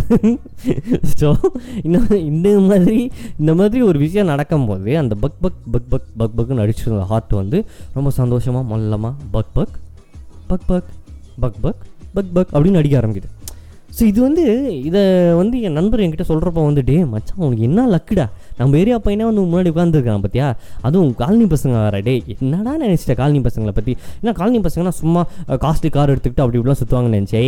ஸோ 1.14 1.30
இந்த 1.84 1.98
இந்த 2.26 2.50
மாதிரி 2.68 3.00
இந்த 3.40 3.54
மாதிரி 3.56 3.82
ஒரு 3.82 4.00
விஷயம் 4.00 4.30
நடக்கும்போது 4.30 4.94
அந்த 4.98 5.16
பக் 5.16 5.40
பக் 5.42 5.60
பக் 5.72 5.90
பக் 5.90 6.12
பக் 6.18 6.36
பக்னு 6.36 6.64
அடிச்சிருந்த 6.66 7.06
ஹார்ட் 7.06 7.34
வந்து 7.34 7.60
ரொம்ப 7.94 8.12
சந்தோஷமாக 8.12 8.66
மல்லமாக 8.74 9.16
பக் 9.32 9.52
பக் 9.54 9.76
பக் 10.48 10.68
பக் 10.68 10.92
பக் 11.40 11.60
பக் 11.62 11.82
பக் 12.14 12.34
பக் 12.34 12.52
அப்படின்னு 12.54 12.82
அடிக்க 12.82 12.96
ஆரம்பிக்குது 13.00 13.34
ஸோ 13.96 14.04
இது 14.04 14.20
வந்து 14.22 14.44
இதை 14.86 15.02
வந்து 15.38 15.58
என் 15.62 15.78
நண்பர் 15.78 16.02
என்கிட்ட 16.02 16.26
சொல்கிறப்ப 16.30 16.64
வந்து 16.64 16.82
டே 16.84 16.96
மச்சான் 17.12 17.44
உனக்கு 17.46 17.64
என்ன 17.64 17.86
லக்குடா? 17.88 18.26
நம்ம 18.58 18.78
ஏரியா 18.78 18.98
பையனே 19.00 19.26
வந்து 19.28 19.44
முன்னாடி 19.44 19.72
உட்காந்துருக்கான் 19.72 20.24
பார்த்தியா 20.24 20.48
அதுவும் 20.82 21.14
காலனி 21.16 21.46
பசங்க 21.54 21.76
வர 21.80 22.00
டே 22.02 22.16
என்னடா 22.36 22.74
நினச்சிட்டேன் 22.84 23.20
காலனி 23.22 23.42
பசங்களை 23.46 23.74
பற்றி 23.74 23.94
ஏன்னா 24.20 24.34
காலனி 24.34 24.60
பசங்கன்னா 24.66 24.96
சும்மா 25.00 25.22
காஸ்ட்லி 25.64 25.92
கார் 25.92 26.14
எடுத்துக்கிட்டு 26.14 26.46
அப்படி 26.46 26.60
இப்படிலாம் 26.60 26.82
சுற்றுவாங்கன்னு 26.82 27.20
நினச்சே 27.20 27.44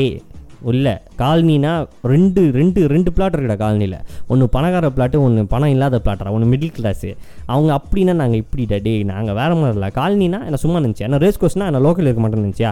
இல்லை 0.71 0.91
காலனினா 1.19 1.71
ரெண்டு 2.11 2.41
ரெண்டு 2.53 2.79
ரெண்டு 2.87 3.09
பிளாட் 3.13 3.35
இருக்குடா 3.35 3.57
காலனியில் 3.61 3.95
ஒன்று 4.27 4.45
பணக்கார 4.53 4.87
பிளாட்டு 4.95 5.17
ஒன்று 5.23 5.41
பணம் 5.51 5.73
இல்லாத 5.73 5.99
பிளாட்டரா 6.03 6.31
ஒன்று 6.33 6.49
மிடில் 6.51 6.73
கிளாஸு 6.75 7.09
அவங்க 7.47 7.71
அப்படின்னா 7.77 8.15
நாங்கள் 8.19 8.41
இப்படிடா 8.41 8.79
டே 8.83 8.93
நாங்கள் 9.09 9.37
வேற 9.37 9.51
மாதிரி 9.55 9.75
இல்லை. 9.75 9.89
காலனினா 9.97 10.39
என்ன 10.45 10.59
சும்மா 10.63 10.81
நினச்சி 10.81 11.05
ஏன்னா 11.05 11.19
ரேஸ் 11.23 11.39
கோர்ஸ்னால் 11.41 11.69
நான் 11.69 11.85
லோக்கல் 11.87 12.07
இருக்க 12.07 12.23
மாட்டேன்னு 12.23 12.47
நினச்சியா 12.47 12.71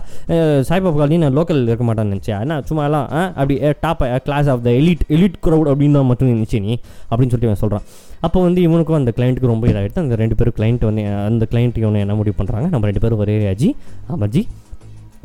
சாய்பாபா 0.69 0.98
காலனி 0.98 1.19
நான் 1.19 1.38
லோக்கல் 1.38 1.62
இருக்க 1.65 1.86
மாட்டேன்னு 1.86 2.13
நினச்சியா 2.13 2.39
என்ன 2.43 2.60
சும்மா 2.65 2.86
எல்லாம் 2.88 3.07
ஆ, 3.12 3.24
அப்படி 3.36 3.55
top 3.83 4.03
class 4.25 4.50
of 4.50 4.63
the 4.63 4.74
elite 4.79 5.05
elite 5.15 5.39
crowd 5.43 5.71
அப்படின்னு 5.71 5.98
தான் 5.98 6.10
மட்டும் 6.10 6.31
நினச்சி 6.33 6.60
நீ 6.62 6.74
அப்படின்னு 7.05 7.31
சொல்லிட்டு 7.31 7.51
இவன் 7.51 7.63
சொல்கிறான் 7.63 7.86
அப்போ 8.21 8.39
வந்து 8.43 8.62
இவனுக்கும் 8.63 9.00
அந்த 9.00 9.12
கிளைண்ட்டுக்கு 9.15 9.51
ரொம்ப 9.51 9.65
இதாகிடுது 9.69 10.03
அந்த 10.03 10.15
ரெண்டு 10.17 10.38
பேரும் 10.38 10.55
கிளைண்ட் 10.57 10.86
வந்து 10.86 11.01
அந்த 11.25 11.45
கிளைண்ட் 11.51 11.79
இவனை 11.81 12.00
என்ன 12.01 12.15
முடிவு 12.15 12.38
பண்ணுறாங்க 12.38 12.67
நம்ம 12.71 12.86
ரெண்டு 12.86 13.03
பேரும் 13.03 13.24
ஒரே 13.24 13.36
அஜி 13.51 13.69
ஆமாம் 14.10 14.31
ஜி 14.31 14.43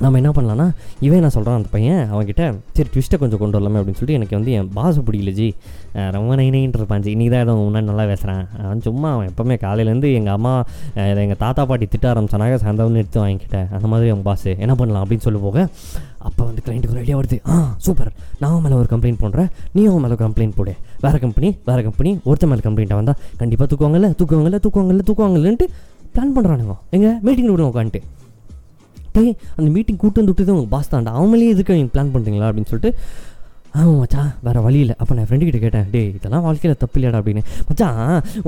நம்ம 0.02 0.18
என்ன 0.20 0.30
பண்ணலான்னா 0.30 0.66
இவன் 1.06 1.22
நான் 1.24 1.34
சொல்கிறான் 1.34 1.56
அந்த 1.58 1.68
பையன் 1.72 2.02
அவன்கிட்ட 2.12 2.42
சரி 2.76 2.88
ட்விஸ்ட்டை 2.92 3.18
கொஞ்சம் 3.22 3.40
கொண்டு 3.42 3.56
வரலாமே 3.56 3.78
அப்படின்னு 3.80 3.98
சொல்லிட்டு 3.98 4.18
எனக்கு 4.18 4.34
வந்து 4.36 4.52
என் 4.58 4.68
பாசை 4.76 5.00
பிடிக்கல 5.06 5.32
ஜி. 5.38 5.48
ரொம்ப 6.16 6.36
நைனைன்ட்டு 6.40 6.78
இருப்பான் 6.80 7.02
ஜி 7.04 7.10
இன்றைக்கி 7.14 7.32
தான் 7.34 7.44
ஏதோ 7.46 7.54
முன்னாடி 7.58 7.86
நல்லா 7.90 8.04
பேசுகிறேன் 8.10 8.40
அவன் 8.62 8.82
சும்மா 8.86 9.08
அவன் 9.14 9.28
எப்போவுமே 9.30 9.56
காலையிலேருந்து 9.64 10.10
எங்கள் 10.18 10.34
அம்மா 10.36 10.52
எங்கள் 11.22 11.40
தாத்தா 11.42 11.64
பாட்டி 11.70 11.88
திட்ட 11.94 12.06
ஆரம்பிச்சானாக 12.12 12.58
சாயந்தரம் 12.62 13.00
எடுத்து 13.02 13.20
வாங்கிக்கிட்டேன் 13.22 13.68
அந்த 13.78 13.88
மாதிரி 13.92 14.10
அவன் 14.12 14.24
பாஸ் 14.28 14.46
என்ன 14.64 14.74
பண்ணலாம் 14.80 15.02
அப்படின்னு 15.04 15.26
சொல்லி 15.26 15.42
போக 15.46 15.58
அப்போ 16.28 16.42
வந்து 16.48 16.62
கிளைண்ட்டுக்கு 16.64 16.94
ஒரு 16.96 17.02
ஐடியா 17.04 17.18
வருது. 17.18 17.36
ஆ 17.50 17.56
சூப்பர் 17.86 18.10
நான் 18.40 18.50
அவன் 18.50 18.64
மேலே 18.64 18.78
ஒரு 18.80 18.88
கம்ப்ளைண்ட் 18.92 19.20
பண்ணுறேன் 19.24 19.50
நீ 19.72 19.82
அவன் 19.90 20.04
மேலே 20.04 20.18
கம்ப்ளைண்ட் 20.24 20.56
போடு. 20.58 20.72
வேறு 21.04 21.20
கம்பெனி 21.24 21.50
வேறு 21.68 21.84
கம்பெனி 21.88 22.12
ஒருத்த 22.30 22.50
மேலே 22.52 22.64
கம்ப்ளைண்ட்டாக 22.66 23.00
வந்தால் 23.02 23.20
கண்டிப்பாக 23.42 23.68
தூக்குவாங்கல்ல 23.72 24.10
தூக்குவாங்கல்ல 24.20 24.60
தூக்குவாங்கல்ல 24.64 25.04
தூக்குவாங்கல்லன்ட்டு 25.10 25.68
பிளான் 26.14 26.34
பண்ணுறானுங்க 26.36 26.74
எங்கள் 26.96 27.18
மீட்டிங் 27.26 27.52
விடுவோம் 27.52 27.72
உட்காந்துட்டு. 27.72 28.02
டேய் 29.16 29.34
அந்த 29.56 29.68
மீட்டிங் 29.76 30.02
கூட்டு 30.04 30.20
வந்து 30.22 30.34
விட்டு 30.34 30.56
உங்கள் 30.58 30.72
பாஸ் 30.76 30.94
தான்டா 30.94 31.16
அவங்களே 31.20 31.50
எதுக்கு 31.56 31.78
நீங்கள் 31.78 31.94
பிளான் 31.96 32.14
பண்ணுறீங்களா 32.14 32.48
அப்படின்னு 32.50 32.72
சொல்லிட்டு 32.74 32.92
ஆமாம் 33.78 33.98
மச்சா 34.02 34.22
வேறு 34.46 34.60
வழி 34.64 34.78
இல்லை. 34.84 34.94
அப்போ 35.00 35.12
நான் 35.16 35.26
ஃப்ரெண்டு 35.26 35.46
கிட்ட 35.46 35.58
கேட்டேன் 35.64 35.84
டேய் 35.90 36.08
இதெல்லாம் 36.14 36.42
வாழ்க்கையில் 36.46 36.78
தப்பு 36.80 36.96
இல்லையாடா? 36.98 37.18
அப்படின்னு. 37.20 37.42
மச்சான் 37.68 37.98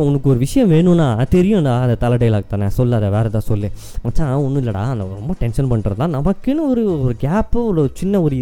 உனக்கு 0.05 0.31
ஒரு 0.33 0.39
விஷயம் 0.45 0.71
வேணும்னா 0.73 1.07
தெரியும்டா 1.35 1.75
அதை 1.83 1.95
தலை 2.05 2.17
டைலாக் 2.23 2.49
தானே 2.53 2.69
சொல்லாத 2.79 3.11
வேறு 3.15 3.29
எதாவது 3.31 3.47
சொல்லு. 3.51 3.69
மச்சான் 4.05 4.33
ஒன்றும் 4.47 4.63
இல்லைடா 4.63 4.83
அந்த 4.95 5.05
ரொம்ப 5.21 5.35
டென்ஷன் 5.43 5.69
பண்ணுறதா 5.73 6.09
நமக்குன்னு 6.17 6.65
ஒரு 6.73 6.85
ஒரு 7.05 7.15
கேப்பு 7.27 7.61
ஒரு 7.69 7.85
சின்ன 8.01 8.23
ஒரு 8.27 8.39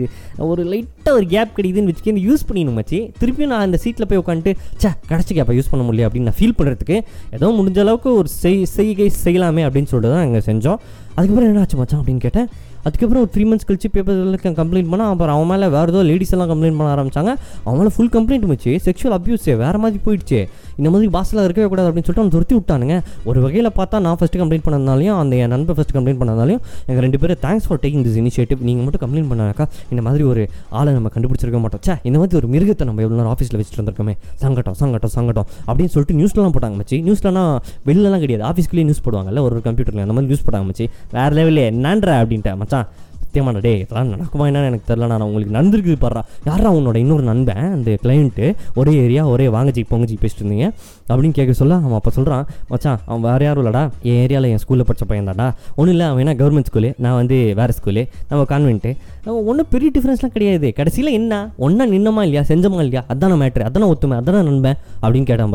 ஒரு 0.50 0.65
லைட்டாக 0.71 1.15
ஒரு 1.19 1.29
கேப் 1.35 1.53
கிடைக்குதுன்னு 1.59 1.93
வச்சுக்கி 1.93 2.25
யூஸ் 2.29 2.47
பண்ணிடணும் 2.49 2.79
மச்சி. 2.81 3.00
திருப்பியும் 3.21 3.53
நான் 3.55 3.67
அந்த 3.69 3.81
சீட்டில் 3.85 4.09
போய் 4.12 4.23
உட்காந்துட்டு 4.23 4.55
சே 4.85 4.93
கிடச்சி 5.12 5.37
கேப்பை 5.41 5.59
யூஸ் 5.59 5.71
பண்ண 5.75 5.85
முடியல 5.89 6.09
அப்படின்னு 6.09 6.31
நான் 6.31 6.41
ஃபீல் 6.41 6.57
பண்ணுறதுக்கு 6.61 6.99
ஏதோ 7.39 7.53
முடிஞ்ச 7.61 7.81
அளவுக்கு 7.87 8.11
ஒரு 8.23 8.33
செய் 8.43 8.65
செய்கை 8.79 9.11
செய்யலாமே 9.27 9.65
அப்படின்னு 9.69 9.93
சொல்லிட்டு 9.93 10.15
தான் 10.17 10.25
நாங்கள் 10.27 10.47
செஞ்சோம். 10.50 10.81
அதுக்கப்புறம் 11.17 11.49
என்ன 11.50 11.62
ஆச்சு 11.64 11.79
மச்சான் 11.81 12.00
அப்படின்னு 12.00 12.23
கேட்டேன். 12.26 12.49
அதுக்கப்புறம் 12.88 13.23
ஒரு 13.25 13.31
த்ரீ 13.33 13.43
மந்த்ஸ் 13.49 13.67
கழிச்சு 13.69 13.88
பேப்பர் 13.95 14.52
கம்ப்ளைண்ட் 14.59 14.90
பண்ணால் 14.93 15.11
அப்புறம் 15.12 15.35
அவன் 15.37 15.49
மேலே 15.52 15.67
வேறு 15.75 15.90
ஏதோ 15.93 16.02
லேடிஸ் 16.11 16.31
எல்லாம் 16.35 16.50
கம்ப்ளைண்ட் 16.50 16.79
பண்ண 16.79 16.90
ஆரம்பிச்சாங்க. 16.95 17.31
அவன் 17.64 17.79
மேலே 17.81 17.90
ஃபுல் 17.95 18.11
கம்ப்ளைண்ட் 18.14 18.47
வச்சு 18.52 18.73
செக்ஷுவல் 18.87 19.14
அப்யூஸே 19.17 19.55
வேறு 19.62 19.79
மாதிரி 19.83 19.99
போயிடுச்சு. 20.07 20.38
இந்த 20.81 20.88
மாதிரி 20.93 21.09
பாஸில் 21.17 21.40
இருக்கவே 21.47 21.67
கூடாது 21.73 21.88
அப்படின்னு 21.88 22.09
சொல்லிட்டு 22.09 22.23
அவன் 22.25 22.35
துரத்தி 22.37 22.55
விட்டானுங்க. 22.59 22.95
ஒரு 23.31 23.38
வகையில் 23.45 23.71
பார்த்தா 23.79 24.00
நான் 24.07 24.17
ஃபஸ்ட்டு 24.21 24.40
கம்ப்ளைண்ட் 24.43 24.64
பண்ணதுனாலையும் 24.69 25.19
அந்த 25.23 25.37
என் 25.43 25.52
நண்பர் 25.55 25.76
ஃபஸ்ட்டு 25.79 25.97
கம்ப்ளைண்ட் 25.99 26.21
பண்ணதாலையும் 26.23 26.62
எங்கள் 26.90 27.05
ரெண்டு 27.07 27.21
பேரும் 27.25 27.40
thanks 27.45 27.67
for 27.69 27.81
taking 27.85 28.07
this 28.07 28.19
initiative 28.23 28.62
நீங்கள் 28.69 28.87
மட்டும் 28.87 29.02
கம்ப்ளைண்ட் 29.05 29.31
பண்ணாக்கா 29.33 29.67
இந்த 29.93 30.05
மாதிரி 30.09 30.25
ஒரு 30.31 30.45
ஆளை 30.81 30.95
நம்ம 30.99 31.12
கண்டுபிடிச்சிருக்க 31.17 31.61
மாட்டோம். 31.64 31.83
சே 31.88 31.97
இந்த 32.11 32.17
மாதிரி 32.23 32.38
ஒரு 32.43 32.50
மிருகத்தை 32.55 32.87
நம்ம 32.90 33.05
எவ்வளோ 33.07 33.19
நேரம் 33.21 33.35
ஆஃபீஸில் 33.35 33.59
வச்சுட்டு 33.61 33.83
வந்திருக்கோமே 33.83 34.17
சங்கட்டம் 34.45 34.79
சங்கட்டம் 34.83 35.14
சங்கட்டம் 35.19 35.47
அப்படின்னு 35.69 35.93
சொல்லிட்டு 35.97 36.19
நியூஸ்லாம் 36.21 36.57
போட்டாங்க 36.57 36.79
மச்சி. 36.81 36.99
நியூஸ்லாம் 37.09 37.52
வெளிலலாம் 37.90 38.25
கிடையாது. 38.25 38.45
ஆஃபீஸ்க்குள்ளேயே 38.52 38.88
நியூஸ் 38.90 39.05
போடுவாங்கல்ல 39.09 39.45
ஒரு 39.50 39.62
கம்ப்யூட்டரில் 39.69 40.05
அந்த 40.07 40.17
மாதிரி 40.17 40.31
நியூஸ் 40.33 40.47
போட்டாங்க 40.49 40.67
மச்சி. 40.73 40.88
வேறு 41.11 41.35
லெவலில் 41.37 41.75
என்னன்ற 41.75 42.11
அப்படின்ட்டு 42.23 42.57
மச்சான் 42.57 42.88
சத்தியமான 43.35 43.61
டே 43.61 43.78
இதெல்லாம் 43.78 44.21
நடக்குமா 44.21 44.42
என்னன்னு 44.42 44.66
எனக்கு 44.66 44.95
தெரில 44.95 45.07
நான் 45.07 45.21
உங்களுக்கு 45.21 45.54
நடந்துருக்குது 45.59 45.97
பாடுறா 46.00 46.23
யாரா 46.45 46.73
உன்னோட 46.73 46.97
இன்னொரு 46.97 47.23
நண்பன் 47.23 47.57
அந்த 47.57 47.99
கிளைண்ட்டு 48.02 48.54
ஒரே 48.75 48.92
ஏரியா 48.92 49.26
ஒரே 49.26 49.49
வாங்கச்சி 49.49 49.85
பொங்கச்சி 49.90 50.16
பேசிட்டு 50.23 50.42
இருந்தீங்க. 50.42 50.71
அப்படின்னு 51.09 51.30
கேட்க 51.30 51.52
சொல்ல 51.52 51.75
அவன் 51.75 51.92
அப்போ 51.92 52.11
சொல்கிறான் 52.11 52.47
மச்சான் 52.69 52.99
அவன் 53.07 53.30
வேறு 53.30 53.45
யாரும் 53.45 53.66
இல்லடா. 53.66 53.90
என் 54.02 54.26
ஏரியாவில் 54.26 54.49
என் 54.49 54.57
ஸ்கூலில் 54.57 54.88
படித்த 54.88 55.04
பையன் 55.04 55.28
தான்டா 55.28 55.54
ஒன்றும் 55.76 55.95
இல்லை 55.95 56.07
அவன் 56.07 56.26
என்ன 56.26 56.45
கவர்மெண்ட் 56.45 56.64
ஸ்கூலு 56.73 56.95
நான் 56.99 57.14
வந்து 57.14 57.54
வேறு 57.54 57.75
ஸ்கூலு 57.85 58.09
நம்ம 58.28 58.45
கான்வென்ட்டு 58.45 58.97
ஒன்றும் 59.45 59.66
பெரிய 59.71 59.90
டிஃப்ரென்ஸ்லாம் 59.99 60.35
கிடையாது. 60.37 60.73
கடைசியில் 60.73 61.12
என்ன? 61.12 61.50
ஒன்றா 61.57 61.87
நின்னமா 61.87 62.23
இல்லையா? 62.23 62.40
செஞ்சமா 62.40 62.83
இல்லையா? 62.85 63.04
அதான 63.09 63.38
மேட்ரு 63.42 63.66
அதான 63.71 63.92
ஒத்துமை. 63.92 64.16
அதான 64.23 64.42
நண்பன். 64.42 64.76
அப்படின்னு 65.02 65.23
கேட்டான் 65.23 65.50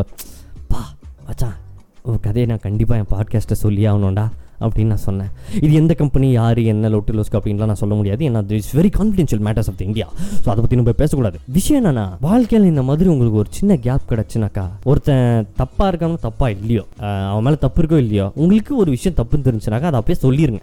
பா 0.67 0.81
மச்சான் 1.25 1.55
ஓ 2.03 2.11
கதையை 2.21 2.45
நான் 2.45 2.59
கண்டிப்பாக 2.61 3.03
என் 3.03 3.11
பாட்காஸ்ட்டை 3.13 3.59
சொல்லி 3.65 3.87
ஆகணும்டா. 3.87 4.27
அப்படின்னு 4.63 4.91
நான் 4.93 5.03
சொன்னேன். 5.05 5.31
இது 5.65 5.71
எந்த 5.81 5.93
கம்பெனி 6.01 6.27
யார் 6.31 6.59
என்ன 6.73 6.89
லொட்டு 6.95 7.15
லோஸ்க்கு 7.17 7.37
அப்படின்லாம் 7.39 7.71
நான் 7.71 7.81
சொல்ல 7.81 7.95
முடியாது. 7.99 8.21
ஏன்னா 8.29 8.41
it's 8.59 8.75
very 8.79 8.91
confidential 8.99 9.43
matters 9.47 9.69
of 9.71 9.83
India 9.87 10.07
so 10.43 10.47
அதை 10.53 10.59
பற்றி 10.63 10.79
நம்ம 10.81 10.95
பேசக்கூடாது. 11.01 11.39
விஷயம் 11.57 11.79
என்னன்னா 11.81 12.05
வாழ்க்கையில் 12.27 12.67
இந்த 12.73 12.83
மாதிரி 12.89 13.09
உங்களுக்கு 13.13 13.41
ஒரு 13.43 13.51
சின்ன 13.59 13.77
கேப் 13.85 14.07
கிடச்சுனாக்கா 14.11 14.65
ஒருத்தன் 14.91 15.47
தப்பாக 15.61 15.89
இருக்காம 15.91 16.19
தப்பாக 16.27 16.55
இல்லையோ 16.59 16.83
அவன் 17.31 17.45
மேலே 17.47 17.59
தப்பு 17.65 17.81
இருக்கோ 17.81 17.99
இல்லையோ 18.05 18.27
உங்களுக்கு 18.43 18.73
ஒரு 18.83 18.91
விஷயம் 18.97 19.17
தப்புன்னு 19.21 19.47
தெரிஞ்சுனாக்கா 19.49 19.89
அதை 19.91 19.99
அப்படியே 20.01 20.19
சொல்லிடுங்க 20.25 20.61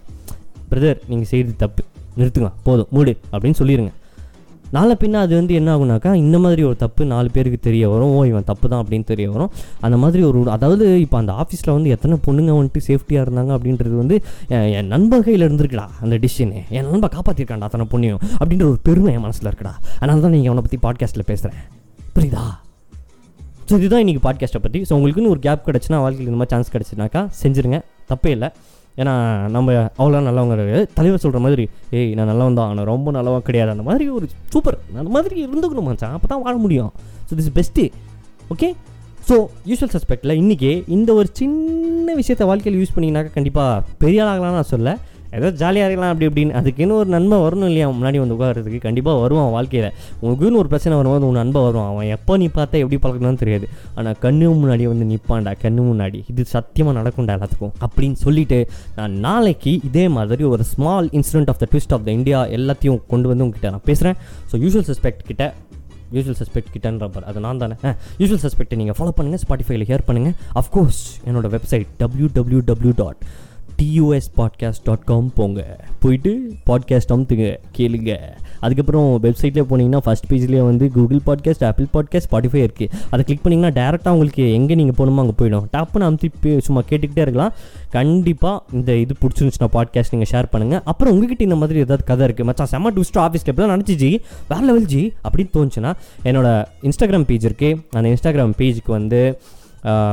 பிரதர் 0.71 1.01
நீங்கள் 1.09 1.31
செய்கிறது 1.33 1.57
தப்பு. 1.65 1.83
நிறுத்துங்க. 2.19 2.49
போதும். 2.67 2.89
மூடு. 2.97 3.13
அப்படின்னு 3.33 3.59
சொல்லிடுங்க 3.59 3.93
நாளை 4.76 4.95
பின்ன 5.02 5.21
அது 5.25 5.33
வந்து 5.38 5.55
என்ன 5.61 5.69
ஆகுனாக்கா 5.76 6.11
இந்த 6.25 6.37
மாதிரி 6.45 6.62
ஒரு 6.69 6.76
தப்பு 6.83 7.02
நாலு 7.12 7.29
பேருக்கு 7.35 7.59
தெரிய 7.67 7.85
வரும். 7.93 8.12
ஓ 8.17 8.21
இவன் 8.31 8.47
தப்பு 8.50 8.67
தான் 8.73 8.83
அப்படின்னு 8.83 9.07
தெரிய 9.11 9.26
வரும். 9.35 9.50
அந்த 9.87 9.97
மாதிரி 10.02 10.23
ஒரு 10.29 10.38
அதாவது 10.57 10.87
இப்போ 11.05 11.17
அந்த 11.23 11.33
ஆஃபீஸில் 11.43 11.73
வந்து 11.76 11.93
எத்தனை 11.97 12.17
பொண்ணுங்க 12.26 12.52
வந்துட்டு 12.59 12.83
சேஃப்டியாக 12.88 13.25
இருந்தாங்க 13.26 13.52
அப்படின்றது 13.57 13.95
வந்து 14.02 14.19
என் 14.57 14.69
என் 14.79 14.91
நண்பர் 14.95 15.25
கையில் 15.29 15.47
இருந்திருக்குடா 15.49 15.87
அந்த 16.05 16.17
டிசிஷனு 16.25 16.62
என் 16.76 16.88
நண்பன் 16.91 17.14
காப்பாற்றிருக்காண்டா 17.17 17.69
அத்தனை 17.71 17.87
பொண்ணையும் 17.95 18.21
அப்படின்ற 18.41 18.67
ஒரு 18.73 18.81
பெருமை 18.88 19.12
என் 19.17 19.25
மனசில் 19.26 19.49
இருக்குடா. 19.50 19.75
அதனால 20.00 20.21
தான் 20.26 20.35
நீங்கள் 20.37 20.52
அவனை 20.52 20.64
பற்றி 20.67 20.81
பாட்காஸ்ட்டில் 20.87 21.29
பேசுகிறேன் 21.33 21.62
புரியுதா? 22.17 22.45
ஸோ 23.69 23.75
இதுதான் 23.81 24.02
இன்றைக்கி 24.05 24.23
பாட்காஸ்ட்டை 24.29 24.62
பற்றி 24.64 24.81
ஸோ 24.88 24.93
உங்களுக்குன்னு 24.99 25.33
ஒரு 25.35 25.43
கேப் 25.49 25.67
கிடச்சுன்னா 25.69 25.99
வாழ்க்கையில் 26.05 26.31
இந்த 26.31 26.41
மாதிரி 26.41 26.55
சான்ஸ் 26.55 26.73
கிடச்சுனாக்கா 26.75 27.21
செஞ்சுருங்க. 27.43 27.79
தப்பே 28.11 28.31
இல்லை. 28.37 28.49
ஏன்னா 29.01 29.15
நம்ம 29.57 29.75
அவ்வளோ 30.01 30.23
நல்லவங்க 30.29 30.55
கிடையாது. 30.57 30.87
தலைவர் 30.99 31.23
சொல்கிற 31.25 31.41
மாதிரி 31.45 31.65
ஏய் 31.99 32.11
நான் 32.19 32.31
நல்லவன் 32.33 32.59
தான். 32.61 32.71
ஆனால் 32.73 32.89
ரொம்ப 32.93 33.11
நல்லவன் 33.19 33.47
கிடையாது. 33.49 33.71
அந்த 33.75 33.85
மாதிரி 33.89 34.07
ஒரு 34.17 34.27
சூப்பர் 34.55 34.79
அந்த 35.01 35.11
மாதிரி 35.17 35.37
இருந்துக்கணும் 35.47 35.89
மச்சான். 35.91 36.17
அப்போ 36.17 36.29
தான் 36.33 36.43
வாழ 36.47 36.55
முடியும். 36.65 36.93
So 37.29 37.39
this 37.41 37.55
best 37.59 37.87
okay 38.55 38.69
so 39.29 39.35
usual 39.71 39.93
சஸ்பெக்டில் 39.95 40.39
இன்றைக்கி 40.43 40.71
இந்த 40.95 41.11
ஒரு 41.19 41.29
சின்ன 41.41 42.15
விஷயத்தை 42.21 42.47
வாழ்க்கையில் 42.51 42.79
யூஸ் 42.81 42.95
பண்ணிங்கனாக்கா 42.95 43.33
கண்டிப்பாக 43.37 43.83
பெரிய 44.03 44.23
ஆளாகலாம் 44.25 44.57
நான் 44.59 44.73
சொல்ல 44.75 44.97
ஏதோ 45.39 45.49
ஜாலியாக 45.61 45.87
இருக்கலாம் 45.89 46.12
அப்படி 46.12 46.27
இப்படின்னு. 46.29 46.55
அதுக்குன்னு 46.61 46.95
ஒரு 47.01 47.09
நன்மை 47.15 47.37
வரணும் 47.45 47.69
இல்லையா? 47.71 47.87
முன்னாடி 47.99 48.19
வந்து 48.23 48.35
உட்காரத்துக்கு 48.37 48.81
கண்டிப்பாக 48.87 49.21
வருவான் 49.25 49.51
வாழ்க்கையில். 49.57 49.89
உனக்குன்னு 50.25 50.61
ஒரு 50.62 50.69
பிரச்சனை 50.73 50.97
வரும்போது 51.01 51.27
உன் 51.29 51.41
நண்பை 51.43 51.62
வருவான். 51.67 51.91
அவன் 51.93 52.11
எப்போ 52.17 52.37
நீ 52.43 52.49
பார்த்தா 52.59 52.83
எப்படி 52.85 52.99
பழக்கணும்னு 53.05 53.43
தெரியாது. 53.45 53.69
ஆனால் 53.99 54.19
கண்ணு 54.25 54.53
முன்னாடி 54.62 54.87
வந்து 54.93 55.07
நிற்பான்டா 55.12 55.55
கண்ணு 55.65 55.83
முன்னாடி. 55.91 56.21
இது 56.33 56.45
சத்தியமாக 56.55 56.97
நடக்கும்டா 57.01 57.37
எல்லாத்துக்கும். 57.39 57.75
அப்படின்னு 57.87 58.19
சொல்லிட்டு 58.27 58.61
நான் 59.01 59.15
நாளைக்கு 59.27 59.75
இதே 59.91 60.07
மாதிரி 60.19 60.45
ஒரு 60.55 60.65
small 60.73 61.09
incident 61.19 61.53
of 61.53 61.61
the 61.62 61.69
twist 61.75 61.95
of 61.97 62.07
the 62.09 62.12
India 62.19 62.41
எல்லாத்தையும் 62.59 63.03
கொண்டு 63.12 63.29
வந்து 63.33 63.45
உங்ககிட்ட 63.47 63.71
நான் 63.77 63.87
பேசுகிறேன் 63.91 64.19
ஸோ 64.51 64.61
யூஸ்வல் 64.65 64.89
சஸ்பெக்ட் 64.91 65.23
கிட்ட 65.31 65.45
யூஸ்வல் 66.17 66.39
சஸ்பெக்ட் 66.41 66.73
கிட்டன்ற 66.73 67.07
பார் 67.12 67.27
அது 67.31 67.43
நான் 67.45 67.61
தானே. 67.62 67.77
யூஸ்வல் 68.21 68.43
சஸ்பெக்ட்டை 68.43 68.77
நீங்கள் 68.81 68.97
ஃபாலோ 68.99 69.12
பண்ணுங்கள் 69.19 69.43
ஸ்பாட்டிஃபைல 69.45 69.87
ஹேர் 69.91 70.05
பண்ணுங்கள் 70.09 70.35
அஃப்கோர்ஸ் 70.61 71.01
என்னோட 71.29 71.49
website 71.55 71.89
W 72.03 72.29
W 72.39 72.61
W 72.71 72.93
dot 73.01 73.21
TUS 73.83 74.29
podcast 74.39 74.83
dot 74.87 75.05
com 75.11 75.29
போங்க. 75.37 75.61
போயிட்டு 76.03 76.31
பாட்காஸ்ட் 76.69 77.12
அமுத்துங்க 77.15 77.47
கேளுங்க. 77.77 78.11
அதுக்கப்புறம் 78.65 79.07
வெப்சைட்லேயே 79.25 79.65
போனீங்கன்னா 79.71 80.01
ஃபஸ்ட் 80.07 80.27
பேஜ்லேயே 80.31 80.62
வந்து 80.69 80.87
Google 80.97 81.21
podcast 81.29 81.65
Apple 81.69 81.87
podcast 81.95 82.29
Spotify 82.29 82.61
இருக்குது 82.67 82.91
அதை 83.12 83.23
கிளிக் 83.29 83.43
பண்ணிங்கன்னா 83.45 83.73
டேரெக்டாக 83.79 84.15
உங்களுக்கு 84.17 84.45
எங்கே 84.59 84.75
நீங்கள் 84.81 84.97
போகணுமோ 84.99 85.23
அங்கே 85.25 85.37
போயிடும். 85.41 85.65
டப்புன்னு 85.75 86.07
அமுத்தி 86.09 86.53
சும்மா 86.67 86.83
கேட்டுக்கிட்டே 86.91 87.25
இருக்கலாம். 87.27 87.55
கண்டிப்பாக 87.97 88.77
இந்த 88.79 88.91
இது 89.05 89.17
பிடிச்சிருந்துச்சுன்னா 89.23 89.71
பாட்காஸ்ட் 89.77 90.15
நீங்கள் 90.17 90.31
ஷேர் 90.33 90.51
பண்ணுங்கள் 90.53 90.83
அப்புறம் 90.93 91.12
உங்ககிட்ட 91.15 91.45
இந்த 91.49 91.59
மாதிரி 91.62 91.81
ஏதாவது 91.87 92.07
கதை 92.11 92.27
இருக்குது 92.29 92.49
மச்சான் 92.51 92.71
செம்ம 92.75 92.93
ட்விஸ்ட் 92.99 93.19
ஆஃபீஸ் 93.25 93.49
எப்படிலாம் 93.51 93.75
நினச்சி 93.77 93.97
ஜி 94.05 94.11
வேறு 94.53 94.67
லெவல் 94.69 94.89
ஜி 94.93 95.03
அப்படின்னு 95.27 95.55
தோணுச்சுன்னா 95.57 95.93
என்னோட 96.31 96.49
இன்ஸ்டாகிராம் 96.91 97.27
பேஜ் 97.33 97.49
இருக்குது 97.51 97.81
அந்த 97.99 98.07
இன்ஸ்டாகிராம் 98.15 98.57
பேஜுக்கு 98.61 98.93
வந்து 98.99 99.21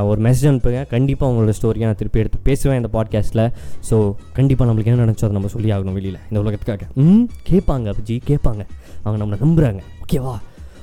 ஒரு 0.04 0.22
மெசேஜ் 0.22 0.42
அனுப்புங்க. 0.42 0.86
கண்டிப்பாக 0.86 1.32
உங்களோட 1.32 1.52
ஸ்டோரியை 1.62 1.80
நான் 1.80 1.94
திருப்பி 1.94 2.18
எடுத்து 2.18 2.38
பேசுவேன் 2.42 2.84
இந்த 2.84 3.02
பாட்காஸ்ட்டில் 3.02 3.52
ஸோ 3.90 4.14
கண்டிப்பாக 4.32 4.72
நம்மளுக்கு 4.72 4.84
என்ன 4.84 5.04
நினச்சோ 5.04 5.14
அதை 5.14 5.30
நம்ம 5.30 5.48
சொல்லி 5.48 5.70
ஆகணும் 5.70 5.92
வெளியில். 5.92 6.18
இந்த 6.30 6.50
உலகத்துக்காக. 6.50 6.80
ம்? 6.94 7.22
கேட்பாங்க 7.48 7.94
ஜி 8.02 8.22
கேட்பாங்க. 8.26 8.66
அவங்க 9.02 9.24
நம்மளை 9.24 9.38
நம்புகிறாங்க 9.38 9.80
ஓகேவா 10.06 10.38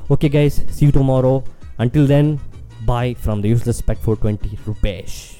okay 0.10 0.24
guys 0.24 0.48
see 0.48 0.88
tomorrow 0.88 1.42
until 1.78 2.06
then 2.06 2.40
bye 2.86 3.16
from 3.26 3.42
the 3.42 3.48
useless 3.48 3.52
useless 3.52 3.80
spec 3.88 3.98
420 4.06 4.58
rupesh. 4.68 5.37